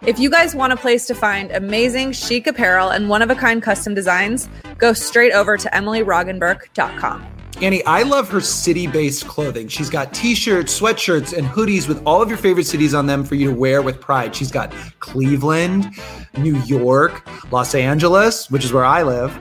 [0.06, 3.34] if you guys want a place to find amazing chic apparel and one of a
[3.34, 7.41] kind custom designs, go straight over to EmilyRoggenburk.com.
[7.62, 9.68] Annie, I love her city based clothing.
[9.68, 13.24] She's got t shirts, sweatshirts, and hoodies with all of your favorite cities on them
[13.24, 14.34] for you to wear with pride.
[14.34, 15.94] She's got Cleveland,
[16.36, 19.38] New York, Los Angeles, which is where I live.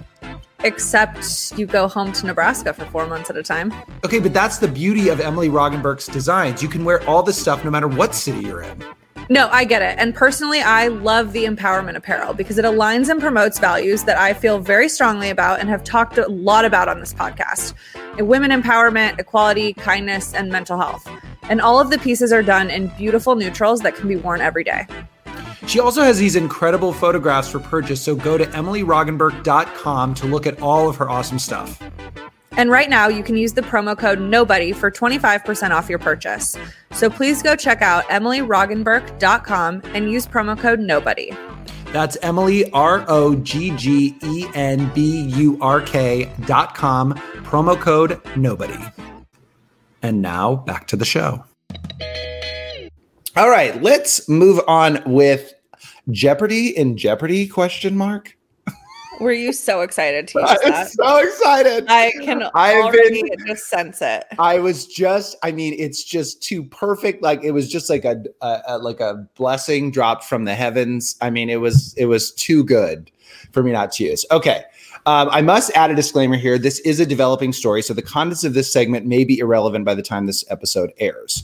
[0.63, 3.73] Except you go home to Nebraska for four months at a time.
[4.05, 6.61] Okay, but that's the beauty of Emily Roggenburk's designs.
[6.61, 8.85] You can wear all this stuff no matter what city you're in.
[9.29, 9.97] No, I get it.
[9.97, 14.33] And personally, I love the empowerment apparel because it aligns and promotes values that I
[14.33, 17.73] feel very strongly about and have talked a lot about on this podcast
[18.19, 21.09] women empowerment, equality, kindness, and mental health.
[21.43, 24.63] And all of the pieces are done in beautiful neutrals that can be worn every
[24.63, 24.87] day.
[25.67, 30.61] She also has these incredible photographs for purchase, so go to EmilyRoggenburk.com to look at
[30.61, 31.81] all of her awesome stuff.
[32.57, 36.57] And right now, you can use the promo code NOBODY for 25% off your purchase.
[36.91, 41.60] So please go check out EmilyRoggenburk.com and use promo code NOBODY.
[41.91, 47.79] That's Emily, R O G G E N B U R K dot com, promo
[47.79, 48.93] code NOBODY.
[50.01, 51.43] And now back to the show.
[53.35, 55.53] All right, let's move on with
[56.09, 58.37] Jeopardy in Jeopardy question mark.
[59.21, 60.91] Were you so excited to use I'm that?
[60.91, 61.85] so excited.
[61.87, 64.25] I can I've already been- just sense it.
[64.39, 67.21] I was just, I mean, it's just too perfect.
[67.21, 71.15] Like it was just like a, a, a like a blessing dropped from the heavens.
[71.21, 73.11] I mean, it was it was too good
[73.51, 74.25] for me not to use.
[74.31, 74.63] Okay.
[75.05, 76.59] Um, I must add a disclaimer here.
[76.59, 79.95] This is a developing story, so the contents of this segment may be irrelevant by
[79.95, 81.43] the time this episode airs.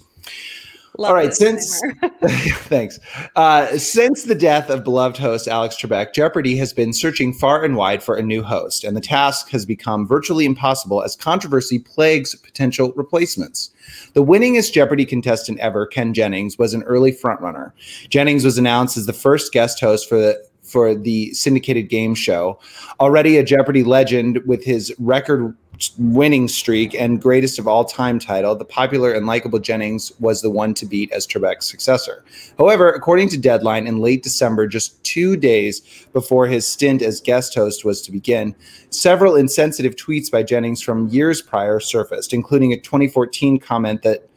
[0.97, 1.79] Love All right, since
[2.65, 2.99] thanks.
[3.35, 7.75] Uh, since the death of beloved host Alex Trebek, Jeopardy has been searching far and
[7.75, 12.33] wide for a new host, and the task has become virtually impossible as controversy plagues
[12.33, 13.69] potential replacements.
[14.13, 17.73] The winningest Jeopardy contestant ever, Ken Jennings, was an early frontrunner.
[18.09, 22.59] Jennings was announced as the first guest host for the for the syndicated game show.
[22.99, 25.55] Already a Jeopardy legend with his record
[25.97, 30.49] winning streak and greatest of all time title, the popular and likable Jennings was the
[30.49, 32.23] one to beat as Trebek's successor.
[32.57, 35.81] However, according to Deadline, in late December, just two days
[36.13, 38.55] before his stint as guest host was to begin,
[38.89, 44.29] several insensitive tweets by Jennings from years prior surfaced, including a 2014 comment that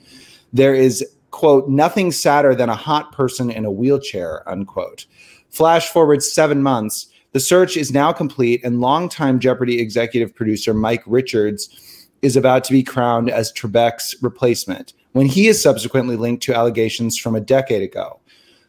[0.52, 5.06] there is, quote, nothing sadder than a hot person in a wheelchair, unquote.
[5.50, 7.08] Flash forward seven months.
[7.32, 11.68] The search is now complete, and longtime Jeopardy executive producer Mike Richards
[12.22, 17.16] is about to be crowned as Trebek's replacement when he is subsequently linked to allegations
[17.16, 18.18] from a decade ago.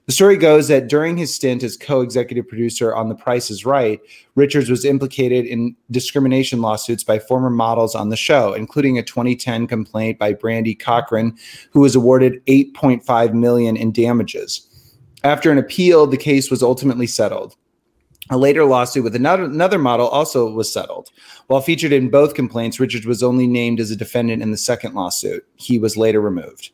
[0.05, 3.65] The story goes that during his stint as co executive producer on The Price is
[3.65, 3.99] Right,
[4.35, 9.67] Richards was implicated in discrimination lawsuits by former models on the show, including a 2010
[9.67, 11.35] complaint by Brandi Cochran,
[11.71, 14.67] who was awarded 8.5 million in damages.
[15.23, 17.55] After an appeal, the case was ultimately settled.
[18.31, 21.09] A later lawsuit with another, another model also was settled.
[21.47, 24.95] While featured in both complaints, Richards was only named as a defendant in the second
[24.95, 25.45] lawsuit.
[25.57, 26.71] He was later removed.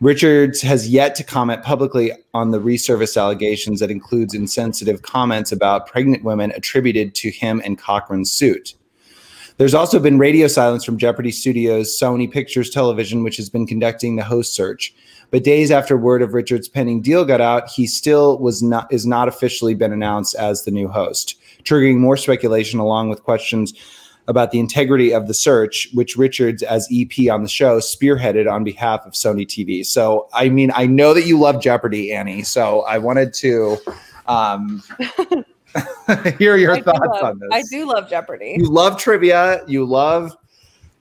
[0.00, 5.88] Richards has yet to comment publicly on the resurfaced allegations that includes insensitive comments about
[5.88, 8.74] pregnant women attributed to him and Cochran's suit.
[9.58, 14.14] There's also been radio silence from Jeopardy Studios, Sony Pictures Television, which has been conducting
[14.14, 14.94] the host search.
[15.32, 19.06] But days after word of Richards' pending deal got out, he still was not is
[19.06, 23.72] not officially been announced as the new host, triggering more speculation along with questions
[24.28, 28.62] about the integrity of the search, which Richards, as EP on the show, spearheaded on
[28.62, 29.84] behalf of Sony TV.
[29.84, 32.42] So, I mean, I know that you love Jeopardy, Annie.
[32.42, 33.78] So, I wanted to
[34.26, 34.82] um,
[36.38, 37.48] hear your I thoughts love- on this.
[37.50, 38.56] I do love Jeopardy.
[38.58, 39.64] You love trivia.
[39.66, 40.36] You love,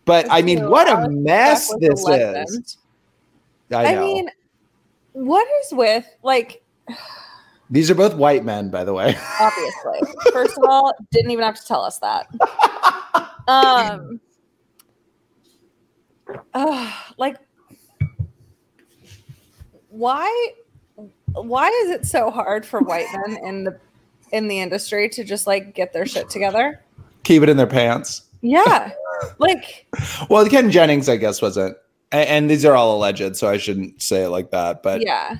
[0.06, 2.78] but I mean, what a mess this is.
[3.72, 4.30] I I mean,
[5.14, 6.64] what is with like
[7.70, 9.18] These are both white men, by the way.
[9.40, 10.14] obviously.
[10.32, 12.28] First of all, didn't even have to tell us that.
[13.48, 14.20] Um
[16.54, 17.38] uh, like
[19.90, 20.52] why
[21.34, 23.80] why is it so hard for white men in the
[24.32, 26.82] in the industry to just like get their shit together?
[27.24, 28.24] Keep it in their pants.
[28.42, 28.92] Yeah.
[29.38, 29.88] Like
[30.30, 31.78] Well, Ken Jennings, I guess, wasn't.
[32.12, 34.84] A- And these are all alleged, so I shouldn't say it like that.
[34.84, 35.38] But yeah.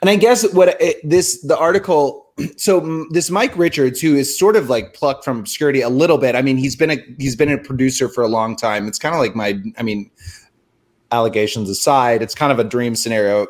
[0.00, 2.24] And I guess what it, this the article.
[2.56, 6.36] So this Mike Richards, who is sort of like plucked from obscurity a little bit.
[6.36, 8.86] I mean, he's been a he's been a producer for a long time.
[8.86, 9.60] It's kind of like my.
[9.76, 10.08] I mean,
[11.10, 13.48] allegations aside, it's kind of a dream scenario.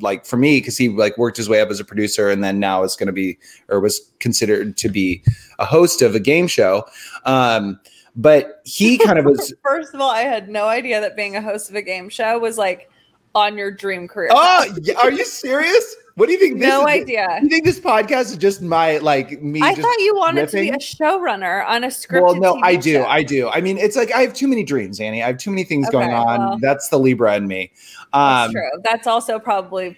[0.00, 2.58] Like for me, because he like worked his way up as a producer, and then
[2.60, 5.22] now is going to be or was considered to be
[5.58, 6.86] a host of a game show.
[7.26, 7.78] Um,
[8.16, 9.52] but he kind of was.
[9.62, 12.38] First of all, I had no idea that being a host of a game show
[12.38, 12.90] was like
[13.34, 14.30] on your dream career.
[14.32, 14.66] oh,
[15.02, 15.96] are you serious?
[16.16, 16.58] What do you think?
[16.58, 17.38] This no is, idea.
[17.40, 19.60] You think this podcast is just my like me?
[19.62, 22.22] I thought you wanted to be a showrunner on a scripted.
[22.22, 22.92] Well, no, TV I do.
[22.94, 23.04] show.
[23.06, 23.48] I do.
[23.48, 25.22] I mean, it's like I have too many dreams, Annie.
[25.22, 26.38] I have too many things going on.
[26.40, 26.58] well.
[26.60, 27.72] That's the Libra in me.
[28.12, 28.70] That's Um, true.
[28.84, 29.96] That's also probably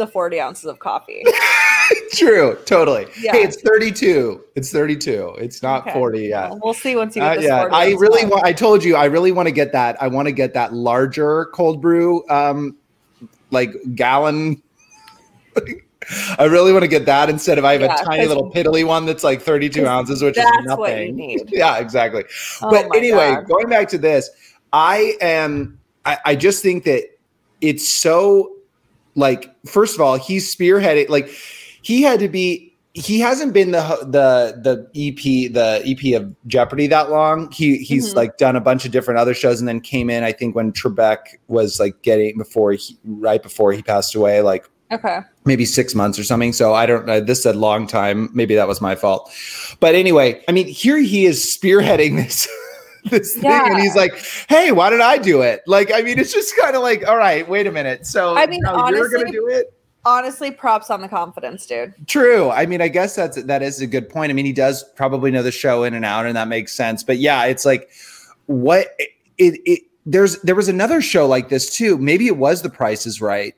[0.00, 1.22] the 40 ounces of coffee.
[2.14, 2.56] true.
[2.64, 3.06] Totally.
[3.20, 3.32] Yeah.
[3.32, 4.42] Hey, it's 32.
[4.56, 5.36] It's 32.
[5.38, 5.92] It's not Okay.
[5.92, 6.50] 40 yet.
[6.50, 7.48] Well, we'll see once you Uh, get this.
[7.48, 8.44] yeah, 40 I really want.
[8.44, 10.00] I told you, I really want to get that.
[10.02, 12.76] I want to get that larger cold brew, um,
[13.50, 14.62] like gallon.
[16.38, 18.84] I really want to get that instead of I have Yeah, a tiny little piddly
[18.84, 20.78] one that's like 32 ounces, which is nothing.
[20.78, 21.42] what you need.
[21.52, 22.24] yeah, exactly.
[22.62, 23.46] Oh but anyway, God.
[23.46, 24.30] going back to this,
[24.72, 25.78] I am.
[26.06, 27.04] I, I just think that
[27.60, 28.56] it's so
[29.14, 29.50] like.
[29.66, 31.08] First of all, he's spearheading.
[31.08, 31.28] Like
[31.82, 32.66] he had to be.
[32.92, 37.48] He hasn't been the the the EP the EP of Jeopardy that long.
[37.52, 38.16] He he's Mhm.
[38.16, 40.24] like done a bunch of different other shows and then came in.
[40.24, 44.68] I think when Trebek was like getting before he right before he passed away, like
[44.92, 45.20] Okay.
[45.44, 46.52] maybe six months or something.
[46.52, 47.20] So I don't know.
[47.20, 48.28] This said long time.
[48.34, 49.30] Maybe that was my fault.
[49.78, 52.48] But anyway, I mean, here he is spearheading this.
[53.10, 54.12] This thing, and he's like,
[54.48, 57.16] "Hey, why did I do it?" Like, I mean, it's just kind of like, "All
[57.16, 59.72] right, wait a minute." So, I mean, now you're gonna honestly- do it.
[60.04, 61.92] Honestly, props on the confidence, dude.
[62.06, 62.50] True.
[62.50, 64.30] I mean, I guess that's that is a good point.
[64.30, 67.02] I mean, he does probably know the show in and out, and that makes sense.
[67.02, 67.90] But yeah, it's like
[68.46, 71.98] what it, it there's there was another show like this too.
[71.98, 73.54] Maybe it was The Price is Right,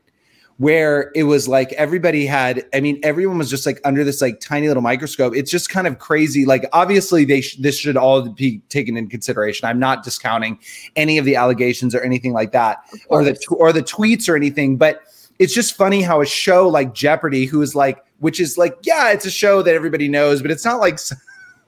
[0.58, 2.64] where it was like everybody had.
[2.74, 5.34] I mean, everyone was just like under this like tiny little microscope.
[5.34, 6.44] It's just kind of crazy.
[6.44, 9.68] Like obviously, they sh- this should all be taken in consideration.
[9.68, 10.58] I'm not discounting
[10.96, 12.78] any of the allegations or anything like that,
[13.08, 13.58] or the course.
[13.58, 15.02] or the tweets or anything, but
[15.38, 19.10] it's just funny how a show like Jeopardy, who is like, which is like, yeah,
[19.10, 20.98] it's a show that everybody knows, but it's not like,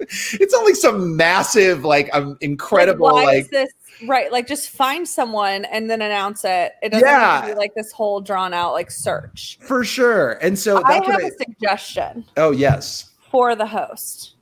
[0.09, 3.73] it's not like some massive, like, um, incredible, Like, like, is this
[4.07, 4.31] right?
[4.33, 6.73] Like, just find someone and then announce it.
[6.83, 9.59] It doesn't have to be like this whole drawn out like search.
[9.63, 10.33] for sure.
[10.43, 14.35] And so I that's have I, a suggestion oh yes, for the host.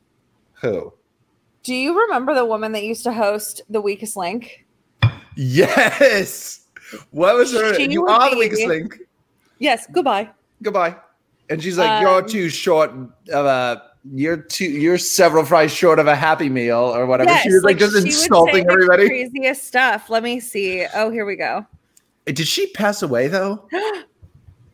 [0.54, 0.92] who?
[1.62, 4.66] Do you remember the woman that used to host The Weakest Link?
[5.36, 6.66] Yes.
[7.10, 7.74] What was her?
[7.74, 8.98] She you are the weakest link.
[9.58, 9.86] Yes.
[9.92, 10.28] Goodbye.
[10.62, 10.96] Goodbye.
[11.48, 13.91] And she's like, you're Um, too short of a.
[14.10, 17.36] You're two You're several fries short of a happy meal or whatever.
[17.38, 19.06] she was like, just insulting everybody.
[19.06, 20.10] Craziest stuff.
[20.10, 20.86] Let me see.
[20.94, 21.64] Oh, here we go.
[22.26, 23.68] Did she pass away though?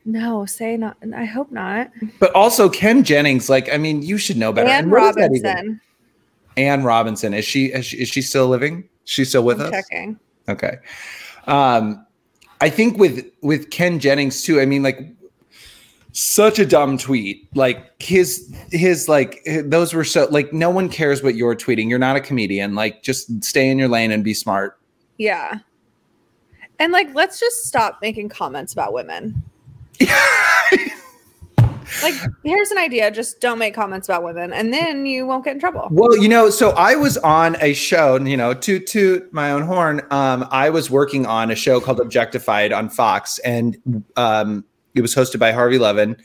[0.04, 0.96] No, say not.
[1.14, 1.90] I hope not.
[2.18, 4.70] But also Ken Jennings, like I mean, you should know better.
[4.70, 5.42] Anne And what is that even?
[5.44, 5.80] Robinson.
[6.56, 8.88] Anne Robinson is she, is she is she still living?
[9.04, 9.72] She's still with I'm us.
[9.72, 10.18] checking.
[10.48, 10.78] Okay.
[11.46, 12.06] Um,
[12.62, 14.62] I think with with Ken Jennings too.
[14.62, 14.98] I mean, like
[16.18, 17.48] such a dumb tweet.
[17.54, 21.88] Like his his like those were so like no one cares what you're tweeting.
[21.88, 22.74] You're not a comedian.
[22.74, 24.78] Like just stay in your lane and be smart.
[25.16, 25.58] Yeah.
[26.80, 29.42] And like, let's just stop making comments about women.
[32.02, 32.14] Like,
[32.44, 35.60] here's an idea: just don't make comments about women, and then you won't get in
[35.60, 35.88] trouble.
[35.90, 39.62] Well, you know, so I was on a show, you know, to toot my own
[39.62, 40.02] horn.
[40.10, 44.64] Um, I was working on a show called Objectified on Fox, and um,
[44.98, 46.16] it was hosted by Harvey Levin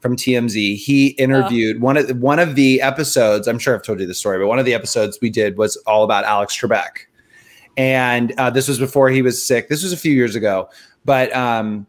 [0.00, 0.76] from TMZ.
[0.76, 3.46] He interviewed one of one of the episodes.
[3.46, 5.76] I'm sure I've told you the story, but one of the episodes we did was
[5.86, 7.06] all about Alex Trebek,
[7.76, 9.68] and uh, this was before he was sick.
[9.68, 10.68] This was a few years ago,
[11.04, 11.86] but um,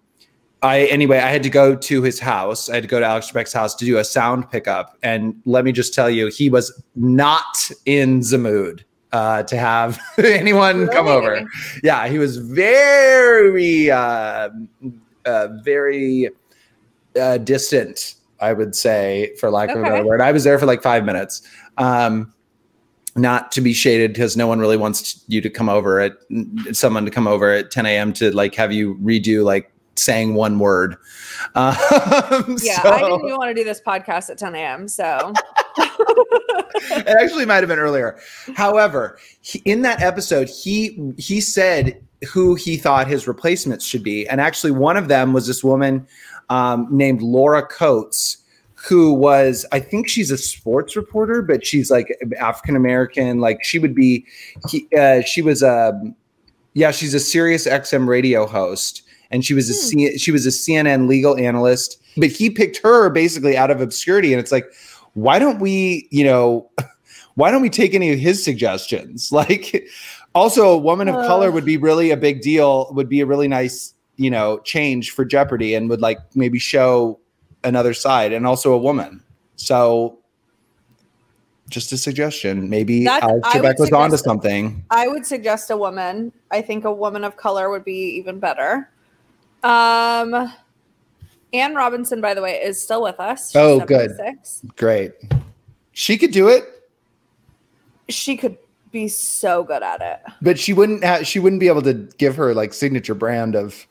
[0.61, 2.69] I anyway, I had to go to his house.
[2.69, 5.63] I had to go to Alex Trebek's house to do a sound pickup, and let
[5.63, 11.07] me just tell you, he was not in the mood uh, to have anyone come
[11.07, 11.47] over.
[11.83, 14.49] Yeah, he was very, uh,
[15.25, 16.29] uh, very
[17.19, 18.15] uh, distant.
[18.39, 21.05] I would say, for lack of a better word, I was there for like five
[21.05, 21.47] minutes.
[21.77, 22.33] Um,
[23.15, 26.13] not to be shaded because no one really wants you to come over at
[26.71, 28.13] someone to come over at 10 a.m.
[28.13, 30.95] to like have you redo like saying one word.
[31.55, 34.87] Um, Yeah, so- I didn't even want to do this podcast at 10 a.m.
[34.87, 35.33] So
[35.77, 38.19] it actually might have been earlier.
[38.55, 44.27] However, he, in that episode, he he said who he thought his replacements should be,
[44.27, 46.07] and actually one of them was this woman
[46.49, 48.37] um, named Laura Coates,
[48.73, 53.39] who was I think she's a sports reporter, but she's like African American.
[53.39, 54.25] Like she would be,
[54.69, 55.99] he, uh, she was a
[56.73, 60.49] yeah, she's a Sirius XM radio host, and she was a C- she was a
[60.49, 61.97] CNN legal analyst.
[62.17, 64.65] But he picked her basically out of obscurity, and it's like,
[65.13, 66.69] why don't we, you know,
[67.35, 69.31] why don't we take any of his suggestions?
[69.41, 69.87] Like,
[70.35, 72.91] also a woman of color would be really a big deal.
[72.93, 77.19] Would be a really nice, you know, change for Jeopardy, and would like maybe show
[77.63, 79.23] another side, and also a woman.
[79.55, 80.17] So.
[81.69, 82.69] Just a suggestion.
[82.69, 84.83] Maybe Alex I would Trebek was onto something.
[84.89, 86.33] I would suggest a woman.
[86.51, 88.89] I think a woman of color would be even better.
[89.63, 90.51] Um,
[91.53, 93.51] Anne Robinson, by the way, is still with us.
[93.51, 94.11] She's Oh, good.
[94.17, 94.63] 76.
[94.75, 95.11] Great.
[95.93, 96.65] She could do it,
[98.09, 98.57] She could
[98.91, 100.33] be so good at it.
[100.41, 101.03] but she wouldn't.
[101.03, 103.87] Ha- she wouldn't be able to give her like signature brand of.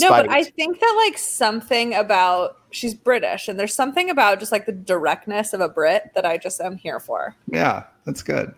[0.00, 4.50] No, but I think that like something about she's British, and there's something about just
[4.50, 7.36] like the directness of a Brit that I just am here for.
[7.46, 8.52] Yeah, that's good.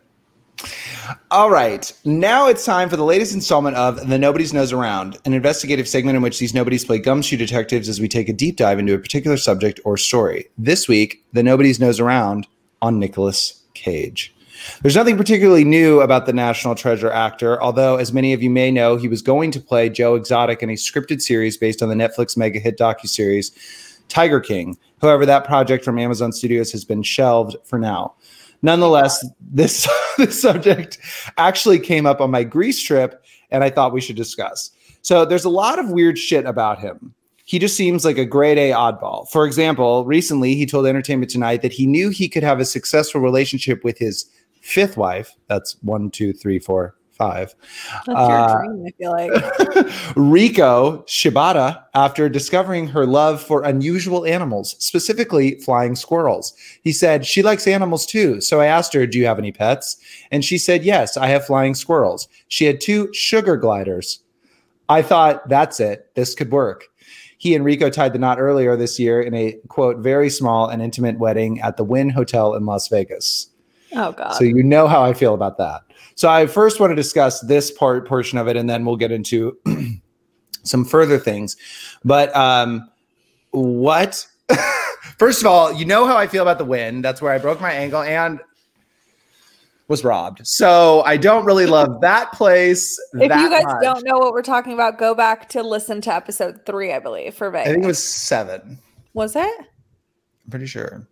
[1.31, 1.93] All right.
[2.05, 6.17] Now it's time for the latest installment of The Nobodies Nose Around, an investigative segment
[6.17, 8.99] in which these nobodies play gumshoe detectives as we take a deep dive into a
[8.99, 10.49] particular subject or story.
[10.59, 12.49] This week, The Nobodies Nose Around
[12.83, 14.35] on Nicolas Cage.
[14.83, 18.71] There's nothing particularly new about the National Treasure actor, although, as many of you may
[18.71, 21.95] know, he was going to play Joe Exotic in a scripted series based on the
[21.95, 23.53] Netflix mega hit docuseries
[24.09, 24.77] Tiger King.
[25.01, 28.15] However, that project from Amazon Studios has been shelved for now.
[28.63, 29.89] Nonetheless, this,
[30.19, 30.99] this subject
[31.37, 34.71] actually came up on my Greece trip, and I thought we should discuss.
[35.03, 37.15] So, there's a lot of weird shit about him.
[37.49, 39.27] He just seems like a grade A oddball.
[39.31, 43.23] For example, recently he told Entertainment Tonight that he knew he could have a successful
[43.23, 44.29] relationship with his
[44.69, 45.35] fifth wife.
[45.49, 47.55] That's one, two, three, four, five.
[48.07, 49.31] That's Uh, your dream, I feel like.
[50.15, 56.55] Riko Shibata after discovering her love for unusual animals, specifically flying squirrels.
[56.83, 58.41] He said, She likes animals too.
[58.41, 59.97] So I asked her, Do you have any pets?
[60.31, 62.29] And she said, Yes, I have flying squirrels.
[62.49, 64.21] She had two sugar gliders.
[64.89, 66.11] I thought, That's it.
[66.15, 66.85] This could work.
[67.39, 70.83] He and Riko tied the knot earlier this year in a quote, very small and
[70.83, 73.51] intimate wedding at the Wynn Hotel in Las Vegas.
[73.95, 74.33] Oh God.
[74.33, 75.83] So you know how I feel about that.
[76.15, 79.13] So I first want to discuss this part portion of it, and then we'll get
[79.13, 79.57] into
[80.65, 81.57] some further things.
[82.05, 82.91] But um,
[83.53, 84.27] what?
[85.19, 87.03] first of all, you know how I feel about the Wynn.
[87.03, 88.41] That's where I broke my ankle and
[89.89, 90.47] was robbed.
[90.47, 92.99] So I don't really love that place.
[93.15, 93.83] if that you guys much.
[93.83, 97.35] don't know what we're talking about, go back to listen to episode three, I believe,
[97.35, 98.79] for I think it was seven.
[99.15, 99.61] was it?
[99.61, 101.07] I'm pretty sure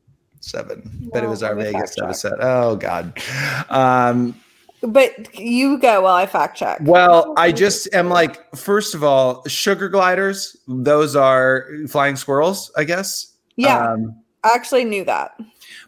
[0.47, 2.39] seven, but it was our Vegas episode.
[2.41, 3.19] Oh God.
[3.69, 4.35] Um,
[4.83, 6.79] But you go while I fact check.
[6.83, 12.85] Well, I just am like, first of all, sugar gliders, those are flying squirrels, I
[12.85, 13.33] guess.
[13.57, 15.33] yeah, Um, I actually knew that.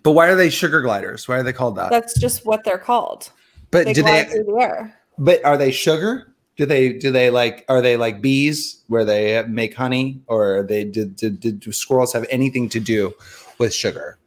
[0.03, 1.29] but why are they sugar gliders?
[1.29, 1.91] Why are they called that?
[1.91, 3.31] That's just what they're called.
[3.71, 6.33] but They do they the but are they sugar?
[6.57, 10.63] Do they do they like are they like bees where they make honey or are
[10.63, 13.13] they do, do, do, do squirrels have anything to do
[13.59, 14.19] with sugar?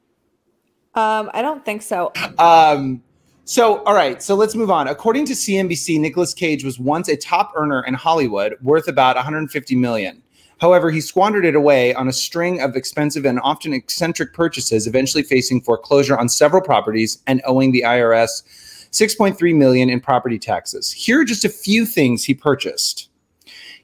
[0.93, 2.11] Um, I don't think so.
[2.37, 3.01] Um,
[3.45, 4.87] so, all right, so let's move on.
[4.87, 9.75] According to CNBC, Nicolas Cage was once a top earner in Hollywood, worth about 150
[9.75, 10.21] million.
[10.59, 15.23] However, he squandered it away on a string of expensive and often eccentric purchases, eventually
[15.23, 18.43] facing foreclosure on several properties and owing the IRS
[18.91, 20.91] 6.3 million in property taxes.
[20.91, 23.09] Here are just a few things he purchased.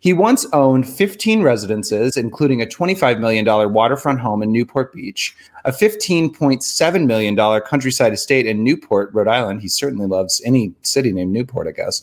[0.08, 5.36] He once owned 15 residences, including a $25 million waterfront home in Newport Beach,
[5.66, 9.62] a $15.7 million countryside estate in Newport, Rhode Island.
[9.62, 12.00] He certainly loves any city named Newport, I guess.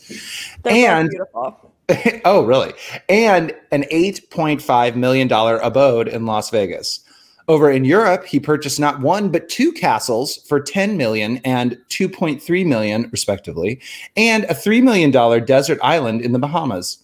[0.61, 1.73] They're And- beautiful.
[2.25, 2.73] oh, really?
[3.09, 6.99] And an $8.5 million abode in Las Vegas.
[7.47, 12.67] Over in Europe, he purchased not one but two castles for 10 million and 2.3
[12.67, 13.81] million, respectively,
[14.15, 15.09] and a $3 million
[15.45, 16.99] desert island in the Bahamas.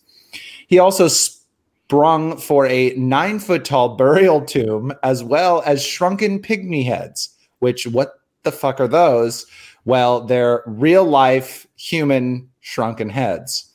[0.72, 6.86] He also sprung for a nine foot tall burial tomb as well as shrunken pygmy
[6.86, 9.46] heads, which, what the fuck are those?
[9.84, 13.70] Well, they're real life human shrunken heads.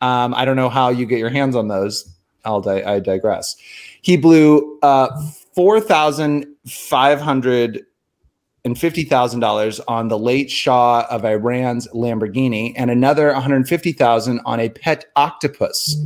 [0.00, 2.10] Um, I don't know how you get your hands on those.
[2.46, 3.54] I'll di- I digress.
[4.00, 5.08] He blew uh,
[5.54, 7.84] four thousand five hundred
[8.64, 13.68] and fifty thousand dollars on the late Shah of Iran's Lamborghini, and another one hundred
[13.68, 15.96] fifty thousand on a pet octopus.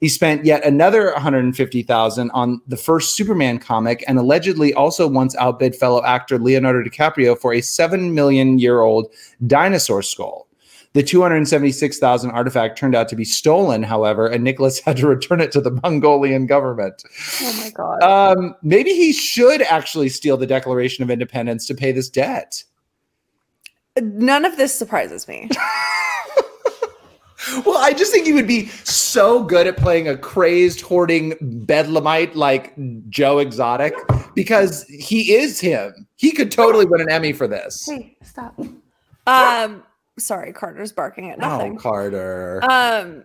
[0.00, 4.74] He spent yet another one hundred fifty thousand on the first Superman comic, and allegedly
[4.74, 9.12] also once outbid fellow actor Leonardo DiCaprio for a seven million year old
[9.46, 10.47] dinosaur skull.
[10.94, 15.52] The 276,000 artifact turned out to be stolen, however, and Nicolas had to return it
[15.52, 17.04] to the Mongolian government.
[17.42, 18.02] Oh my god.
[18.02, 22.64] Um, maybe he should actually steal the Declaration of Independence to pay this debt.
[24.00, 25.50] None of this surprises me.
[27.64, 31.32] Well, I just think he would be so good at playing a crazed, hoarding
[31.66, 32.74] bedlamite like
[33.08, 33.94] Joe Exotic
[34.34, 36.06] because he is him.
[36.16, 37.86] He could totally win an Emmy for this.
[37.88, 38.58] hey, stop.
[39.26, 39.82] Um,
[40.18, 41.76] sorry, Carter's barking at nothing.
[41.76, 41.80] Oh.
[41.80, 42.60] Carter.
[42.62, 43.24] Um,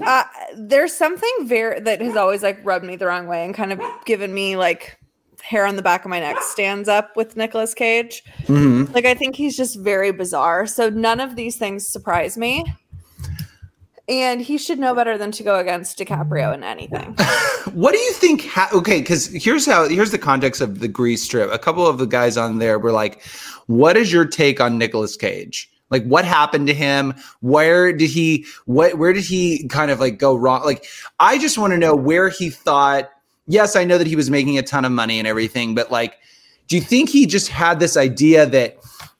[0.00, 0.24] uh,
[0.56, 3.80] there's something very that has always like rubbed me the wrong way and kind of
[4.06, 4.98] given me like
[5.42, 8.24] hair on the back of my neck stands up with Nicolas Cage.
[8.44, 8.92] Mhm.
[8.94, 10.66] Like I think he's just very bizarre.
[10.66, 12.64] So none of these things surprise me.
[14.08, 17.16] And he should know better than to go against DiCaprio in anything.
[17.72, 18.44] What do you think?
[18.44, 21.50] Ha- okay, because here's how here's the context of the Greece trip.
[21.50, 23.22] A couple of the guys on there were like,
[23.66, 25.68] "What is your take on Nicolas Cage?
[25.90, 27.14] Like, what happened to him?
[27.40, 28.44] Where did he?
[28.66, 28.98] What?
[28.98, 30.62] Where did he kind of like go wrong?
[30.62, 30.86] Like,
[31.18, 33.10] I just want to know where he thought.
[33.48, 36.18] Yes, I know that he was making a ton of money and everything, but like,
[36.68, 38.76] do you think he just had this idea that,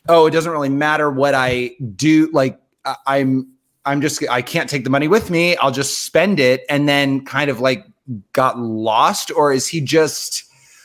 [0.09, 2.31] oh, it doesn't really matter what I do?
[2.33, 3.49] Like, I- I'm
[3.87, 5.57] I'm just I can't take the money with me.
[5.57, 7.85] I'll just spend it and then kind of like
[8.33, 10.45] got lost or is he just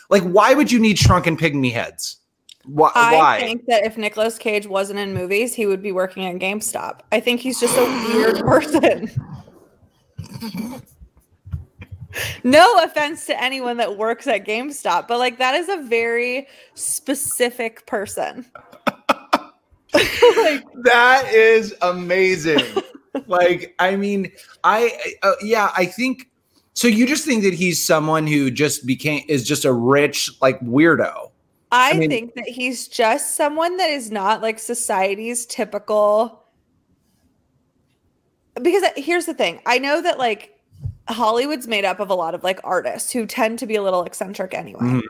[0.09, 2.17] like why would you need shrunken pygmy heads?
[2.65, 2.91] Why?
[2.95, 6.99] I think that if Nicolas Cage wasn't in movies, he would be working at GameStop.
[7.11, 9.09] I think he's just a weird person.
[12.43, 17.85] no offense to anyone that works at GameStop, but like that is a very specific
[17.87, 18.45] person.
[20.37, 22.63] like, that is amazing.
[23.27, 24.31] like I mean,
[24.63, 26.29] I uh, yeah, I think
[26.73, 30.59] so you just think that he's someone who just became is just a rich like
[30.61, 31.31] weirdo.
[31.71, 36.45] I, mean- think that he's just someone that is not like society's typical.
[38.61, 40.59] Because uh, here's the thing I know that like
[41.07, 44.03] Hollywood's made up of a lot of like artists who tend to be a little
[44.03, 44.81] eccentric anyway.
[44.81, 45.03] Mhm.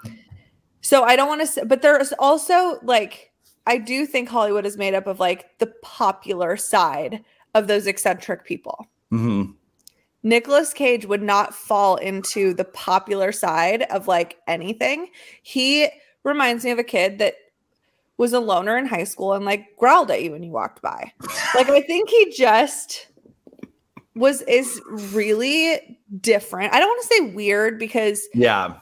[0.82, 3.28] So I don't want to say, but there's also like,
[3.70, 8.43] I do think Hollywood is made up of like the popular side of those eccentric
[8.43, 8.88] people.
[9.13, 9.53] Mhm.
[10.24, 15.07] Nicolas Cage would not fall into the popular side of like anything.
[15.43, 15.88] He
[16.24, 17.36] reminds me of a kid that
[18.17, 21.13] was a loner in high school and like growled at you when you walked by.
[21.55, 23.07] Like I think he just
[24.15, 24.82] was is
[25.13, 26.74] really different.
[26.74, 28.78] I don't want to say weird because Yeah.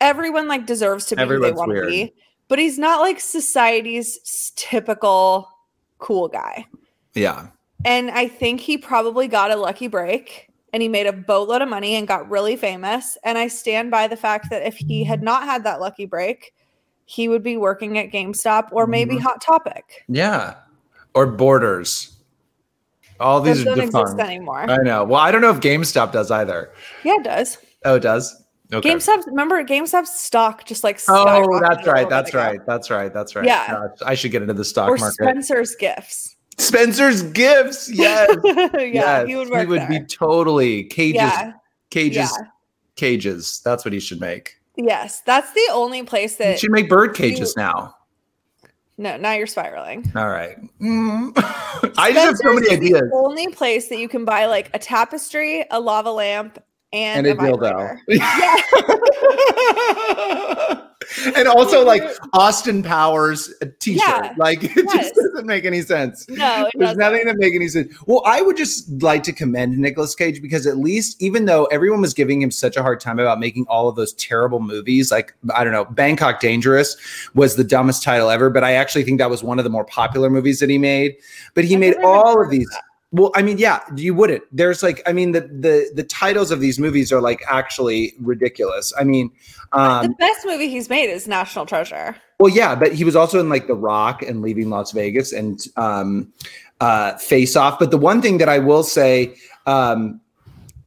[0.00, 2.14] everyone like deserves to be who they want to be,
[2.50, 5.48] but he's not like society's typical
[5.98, 6.66] cool guy.
[7.14, 7.46] Yeah.
[7.84, 11.68] And I think he probably got a lucky break and he made a boatload of
[11.68, 13.16] money and got really famous.
[13.24, 16.52] And I stand by the fact that if he had not had that lucky break,
[17.06, 19.20] he would be working at GameStop or maybe Mhm.
[19.22, 20.04] Hot Topic.
[20.08, 20.54] Yeah.
[21.14, 22.16] Or borders.
[23.18, 24.20] All Those these don't are exist defunct.
[24.20, 24.60] anymore.
[24.70, 25.04] I know.
[25.04, 26.70] Well, I don't know if GameStop does either.
[27.04, 27.58] yeah, it does.
[27.84, 28.39] Oh, it does.
[28.72, 28.90] Okay.
[28.94, 32.08] GameStop, remember GameStop's stock just like Oh, that's right.
[32.08, 32.60] That's right.
[32.66, 33.12] That's right.
[33.12, 33.44] That's right.
[33.44, 33.66] Yeah.
[33.88, 35.14] Gosh, I should get into the stock Or market.
[35.14, 36.36] Spencer's Gifts.
[36.58, 37.90] Spencer's gifts.
[37.92, 38.36] Yes.
[38.44, 39.26] yeah, yes.
[39.26, 41.16] he would He would be totally cages.
[41.16, 41.52] yeah,
[41.90, 42.16] Cages.
[42.38, 42.46] yeah.
[42.96, 43.60] Cages.
[43.64, 44.56] That's what he should make.
[44.76, 46.60] Yes, that's the only place that.
[46.60, 47.94] should make bird cages now.
[48.98, 50.12] No, now you're spiraling.
[50.14, 50.56] All right.
[50.80, 51.32] Mm.
[51.96, 53.00] I just have so many ideas.
[53.00, 56.62] The only place that you can buy like a tapestry, a lava lamp,
[56.92, 57.98] and, And a dildo.
[58.08, 60.86] vibrator.
[61.36, 64.02] and also like Austin Powers a t-shirt.
[64.06, 64.34] Yeah.
[64.36, 65.10] Like it Yes.
[65.10, 66.28] just doesn't make any sense.
[66.28, 66.98] No, it There's doesn't.
[66.98, 67.94] nothing that make any sense.
[68.06, 72.00] Well, I would just like to commend Nicolas Cage because at least, even though everyone
[72.00, 75.34] was giving him such a hard time about making all of those terrible movies, like
[75.54, 76.96] I don't know, Bangkok Dangerous
[77.34, 79.84] was the dumbest title ever, but I actually think that was one of the more
[79.84, 81.16] popular movies that he made.
[81.54, 82.68] But he I've made all of of these.
[83.12, 84.44] Well, I mean, yeah, you wouldn't.
[84.52, 88.92] There's like, I mean, the the the titles of these movies are like actually ridiculous.
[88.98, 89.32] I mean,
[89.72, 92.14] um, the best movie he's made is National Treasure.
[92.38, 95.60] well, yeah, but he was also in like The Rock and Leaving Las Vegas and
[95.76, 96.32] um,
[96.80, 97.80] uh, Face Off.
[97.80, 99.34] But the one thing that I will say,
[99.66, 100.20] um,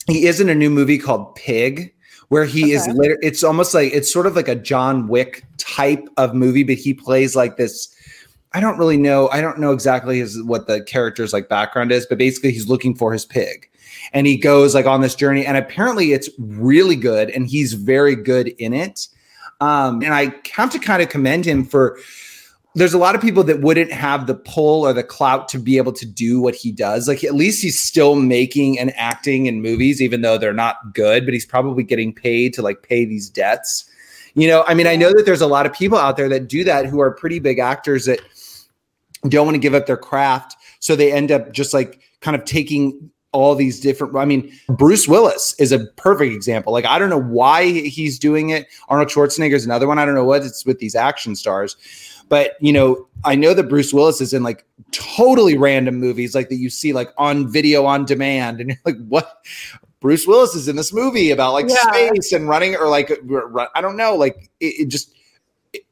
[0.08, 1.94] he is in a new movie called Pig,
[2.30, 2.84] where he is.
[2.84, 2.94] Okay.
[2.94, 6.76] Lit- it's almost like it's sort of like a John Wick type of movie, but
[6.76, 7.94] he plays like this.
[8.54, 9.30] I don't really know.
[9.30, 12.96] I don't know exactly his what the character's like background is, but basically he's looking
[12.96, 13.70] for his pig.
[14.12, 18.16] And he goes like on this journey, and apparently it's really good, and he's very
[18.16, 19.08] good in it.
[19.62, 21.98] Um, and I have to kind of commend him for
[22.76, 25.78] there's a lot of people that wouldn't have the pull or the clout to be
[25.78, 27.08] able to do what he does.
[27.08, 31.26] Like at least he's still making and acting in movies, even though they're not good,
[31.26, 33.86] but he's probably getting paid to like pay these debts.
[34.34, 36.48] You know, I mean, I know that there's a lot of people out there that
[36.48, 38.20] do that who are pretty big actors that
[39.30, 40.56] don't want to give up their craft.
[40.80, 44.16] So they end up just like kind of taking all these different.
[44.16, 46.72] I mean, Bruce Willis is a perfect example.
[46.72, 48.68] Like, I don't know why he's doing it.
[48.90, 49.98] Arnold Schwarzenegger is another one.
[49.98, 51.76] I don't know what it's with these action stars.
[52.30, 56.50] But, you know, I know that Bruce Willis is in like totally random movies like
[56.50, 58.62] that you see like on video on demand.
[58.62, 59.46] And you're like, what?
[60.00, 61.76] Bruce Willis is in this movie about like Yeah.
[61.92, 63.12] space and running or like,
[63.76, 64.16] I don't know.
[64.16, 65.14] Like, it, it just,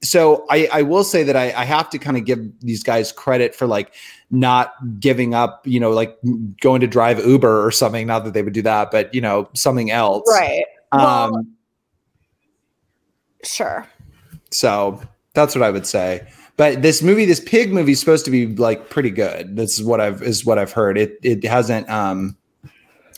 [0.01, 3.11] so I, I will say that I, I have to kind of give these guys
[3.11, 3.93] credit for like
[4.29, 6.17] not giving up, you know, like
[6.61, 8.05] going to drive Uber or something.
[8.07, 10.23] Not that they would do that, but you know, something else.
[10.29, 10.65] Right.
[10.91, 10.99] Um,
[11.31, 11.45] Well-
[13.43, 13.87] Sure.
[14.51, 15.01] so
[15.33, 16.27] that's what I would say.
[16.57, 19.55] But this movie, this pig movie, is supposed to be like pretty good.
[19.55, 20.95] This is what I've is what I've heard.
[20.97, 21.89] It it hasn't.
[21.89, 22.37] Um,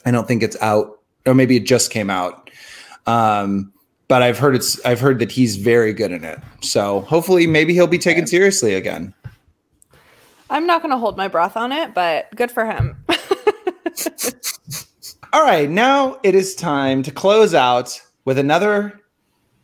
[0.06, 2.50] I don't think it's out, or maybe it just came out.
[3.06, 3.74] Um,
[4.14, 6.40] but I've heard it's I've heard that he's very good in it.
[6.62, 9.12] So hopefully, maybe he'll be taken seriously again.
[10.52, 12.96] I'm not going to hold my breath on it, but good for him.
[15.34, 19.02] All right, now it is time to close out with another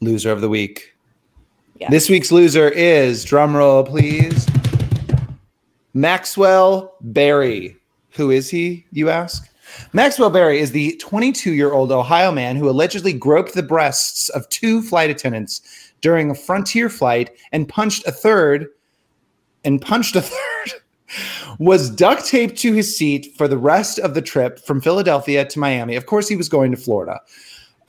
[0.02, 0.96] loser of the week.
[1.76, 1.92] Yeah.
[1.92, 4.48] This week's loser is drumroll, please.
[5.94, 7.78] Maxwell Berry.
[8.14, 9.48] Who is he, you ask?
[9.94, 14.48] Maxwell Berry is the 22 year old Ohio man who allegedly groped the breasts of
[14.50, 15.62] two flight attendants
[16.02, 18.68] during a frontier flight and punched a third
[19.64, 20.82] and punched a third
[21.58, 25.60] was duct taped to his seat for the rest of the trip from Philadelphia to
[25.60, 25.96] Miami.
[25.96, 27.20] Of course, he was going to Florida.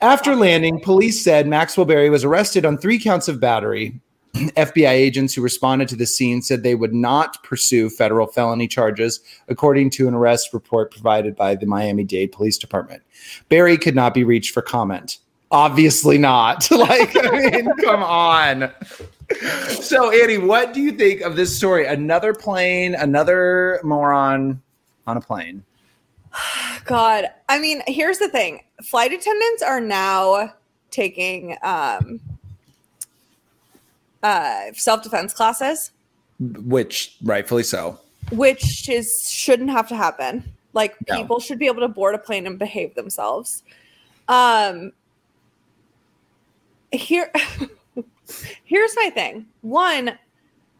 [0.01, 3.99] After landing, police said Maxwell Berry was arrested on three counts of battery.
[4.33, 9.19] FBI agents who responded to the scene said they would not pursue federal felony charges,
[9.47, 13.03] according to an arrest report provided by the Miami Dade Police Department.
[13.49, 15.17] Berry could not be reached for comment.
[15.51, 16.69] Obviously not.
[16.71, 18.71] like, I mean, come on.
[19.81, 21.85] So, Annie, what do you think of this story?
[21.85, 24.61] Another plane, another moron
[25.07, 25.63] on a plane.
[26.85, 30.53] God, I mean, here's the thing: flight attendants are now
[30.89, 32.19] taking um,
[34.23, 35.91] uh, self defense classes,
[36.39, 37.99] Which rightfully so.
[38.31, 40.43] which is shouldn't have to happen.
[40.73, 41.17] Like No.
[41.17, 43.63] people should be able to board a plane and behave themselves.
[44.27, 44.93] Um,
[46.91, 47.31] here,
[48.63, 49.45] here's my thing.
[49.61, 50.17] One,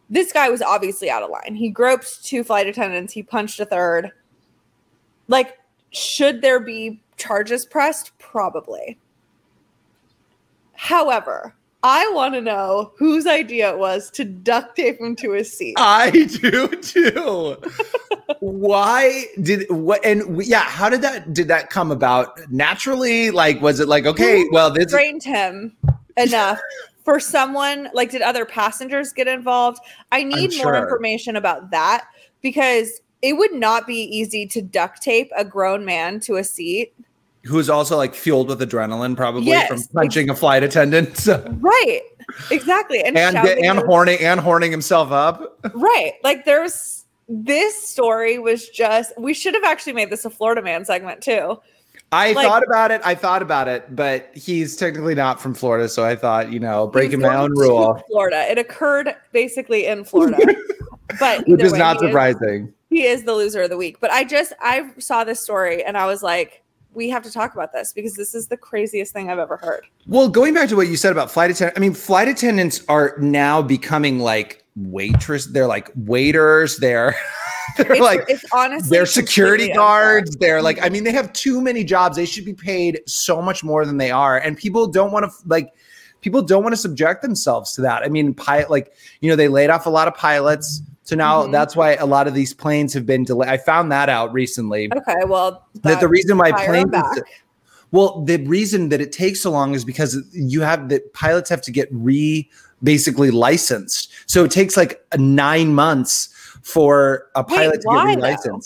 [0.08, 1.54] this guy was obviously out of line.
[1.54, 3.12] He groped two flight attendants.
[3.12, 4.12] He punched a third.
[5.28, 5.58] Like,
[5.90, 8.16] should there be charges pressed?
[8.18, 8.98] Probably.
[10.74, 15.52] However, I want to know whose idea it was to duct tape him to his
[15.52, 15.74] seat.
[15.78, 17.56] I do too.
[18.40, 23.30] Why did what and we- yeah, how did that did that come about naturally?
[23.30, 25.76] Like was it like okay, well this is, trained him
[26.16, 26.60] enough
[27.04, 29.80] for someone like did other passengers get involved
[30.10, 32.06] i need more information about that
[32.40, 36.92] because it would not be easy to duct tape a grown man to a seat
[37.44, 42.02] who's also like fueled with adrenaline probably Yes, from punching a flight attendant so- right
[42.50, 45.58] exactly and and and those- horning and horning himself up.
[45.74, 50.62] right like there's this story was just we should have actually made this a florida
[50.62, 51.58] man segment too
[52.14, 53.00] I Like- thought about it.
[53.06, 56.86] I thought about it, but he's technically not from Florida, so I thought, you know,
[56.86, 60.36] breaking my own rule, florida it occurred basically in florida
[61.18, 62.70] but which is way, not he surprising.
[62.90, 63.98] he is the loser of the week.
[63.98, 66.61] But I just I saw this story and I was like,
[66.94, 69.86] we have to talk about this because this is the craziest thing I've ever heard.
[70.06, 73.16] Well, going back to what you said about flight attendants, I mean, flight attendants are
[73.18, 75.46] now becoming like waitress.
[75.46, 76.76] They're like waiters.
[76.78, 77.14] They're
[77.76, 80.36] they're It's, like it's honestly they're security guards.
[80.36, 82.16] They're like, I mean, they have too many jobs.
[82.16, 85.32] They should be paid so much more than they are, and people don't want to
[85.46, 85.72] like.
[86.20, 88.04] People don't want to subject themselves to that.
[88.04, 91.44] I mean, pilot, like you know, they laid off a lot of pilots, so now
[91.44, 91.52] Mhm.
[91.52, 93.48] that's why a lot of these planes have been delayed.
[93.48, 96.92] I found that out recently Okay, well that the reason why planes
[97.90, 101.60] well the reason that it takes so long is because you have the pilots have
[101.62, 102.48] to get re
[102.82, 106.28] basically licensed so it takes like nine months
[106.62, 108.60] for a Wait, pilot to why, get though?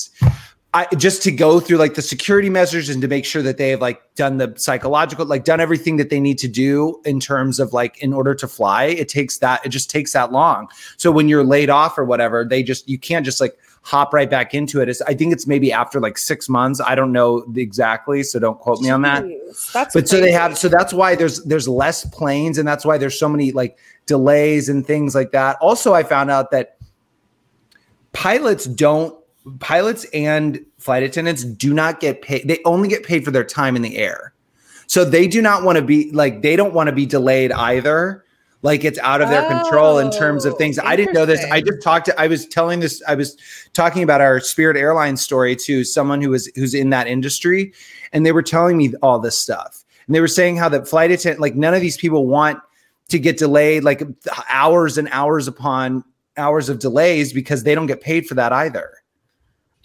[0.76, 3.70] I, just to go through like the security measures and to make sure that they
[3.70, 7.58] have like done the psychological like done everything that they need to do in terms
[7.58, 10.68] of like in order to fly it takes that it just takes that long.
[10.98, 14.28] So when you're laid off or whatever they just you can't just like hop right
[14.28, 14.90] back into it.
[14.90, 16.78] It's, i think it's maybe after like six months.
[16.78, 19.24] I don't know exactly so don't quote me on that.
[19.24, 22.98] Jeez, but so they have so that's why there's there's less planes and that's why
[22.98, 25.56] there's so many like delays and things like that.
[25.62, 26.76] Also i found out that
[28.12, 29.18] pilots don't
[29.58, 33.74] pilots and flight attendants do not get paid they only get paid for their time
[33.74, 34.32] in the air.
[34.86, 38.24] So they do not want to be like they don't want to be delayed either.
[38.62, 40.78] Like it's out of their control in terms of Oh, things.
[40.78, 41.44] I didn't know this.
[41.50, 43.36] I just talked to i was telling this i was
[43.72, 47.72] talking about our spirit airlines story to someone who was who's in that industry
[48.12, 49.84] and they were telling me all this stuff.
[50.06, 52.60] And they were saying how the flight attendant like none of these people want
[53.08, 54.02] to get delayed like
[54.48, 56.04] hours and hours upon
[56.36, 58.92] hours of delays because they don't get paid for that either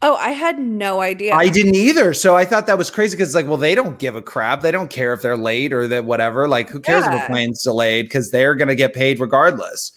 [0.03, 1.33] Oh, I had no idea.
[1.33, 2.13] I didn't either.
[2.13, 4.61] So I thought that was crazy because, like, well, they don't give a crap.
[4.61, 6.47] They don't care if they're late or that whatever.
[6.47, 9.91] Like, who cares if a plane's delayed because they're going to get paid regardless.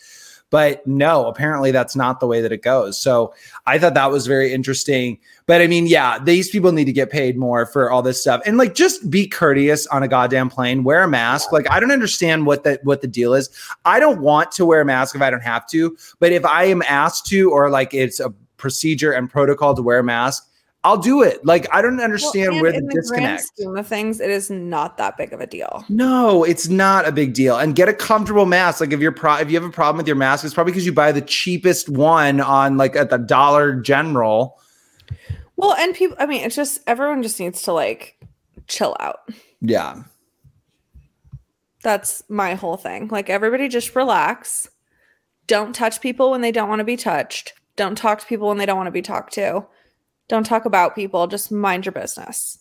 [0.51, 2.97] But no, apparently that's not the way that it goes.
[3.01, 3.35] So
[3.67, 5.19] I thought that was very interesting.
[5.47, 8.41] But I mean, yeah, these people need to get paid more for all this stuff.
[8.47, 11.51] And like just be courteous on a goddamn plane, wear a mask.
[11.51, 13.51] Like I don't understand what the what the deal is.
[13.85, 16.65] I don't want to wear a mask if I don't have to, but if I
[16.65, 20.49] am asked to or like it's a procedure and protocol to wear a mask,
[20.85, 21.43] I'll do it.
[21.47, 23.43] Like I don't understand Well, where the grand disconnect.
[23.45, 25.83] scheme of things, it is not that big of a deal.
[25.89, 27.57] No, it's not a big deal.
[27.57, 28.81] And get a comfortable mask.
[28.81, 30.85] Like if you're pro- if you have a problem with your mask, it's probably because
[30.85, 34.61] you buy the cheapest one on like at the Dollar General.
[35.57, 38.19] Well, and people, I mean, it's just everyone just needs to like
[38.69, 39.21] chill out.
[39.63, 40.03] Yeah.
[41.83, 43.09] That's my whole thing.
[43.09, 44.69] Like everybody just relax.
[45.47, 47.53] Don't touch people when they don't want to be touched.
[47.77, 49.67] Don't talk to people when they don't want to be talked to.
[50.29, 51.27] Don't talk about people.
[51.27, 52.59] Just mind your business.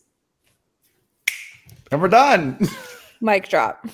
[1.91, 2.67] And we're done.
[3.21, 3.85] Mic drop.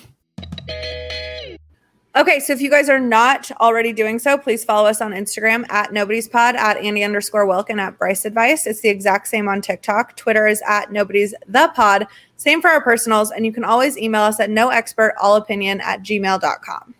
[2.16, 5.64] Okay, so if you guys are not already doing so, please follow us on Instagram
[5.70, 8.66] at nobodies pod at Annie underscore Wilk and at Bryce Advice.
[8.66, 10.16] It's the exact same on TikTok.
[10.16, 12.08] Twitter is at nobodies the pod.
[12.36, 13.30] Same for our personals.
[13.30, 16.94] And you can always email us at no expert all opinion at gmail.com.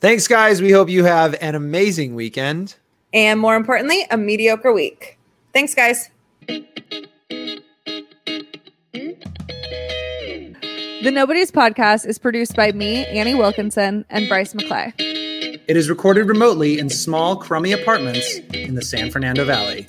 [0.00, 0.60] Thanks, guys.
[0.60, 2.74] We hope you have an amazing weekend.
[3.12, 5.18] And more importantly, a mediocre week.
[5.52, 6.10] Thanks, guys.
[11.02, 14.92] The Nobodies podcast is produced by me, Annie Wilkinson, and Bryce McClay.
[14.98, 19.86] It is recorded remotely in small, crummy apartments in the San Fernando Valley.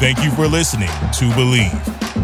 [0.00, 2.07] Thank you for listening to Bleav.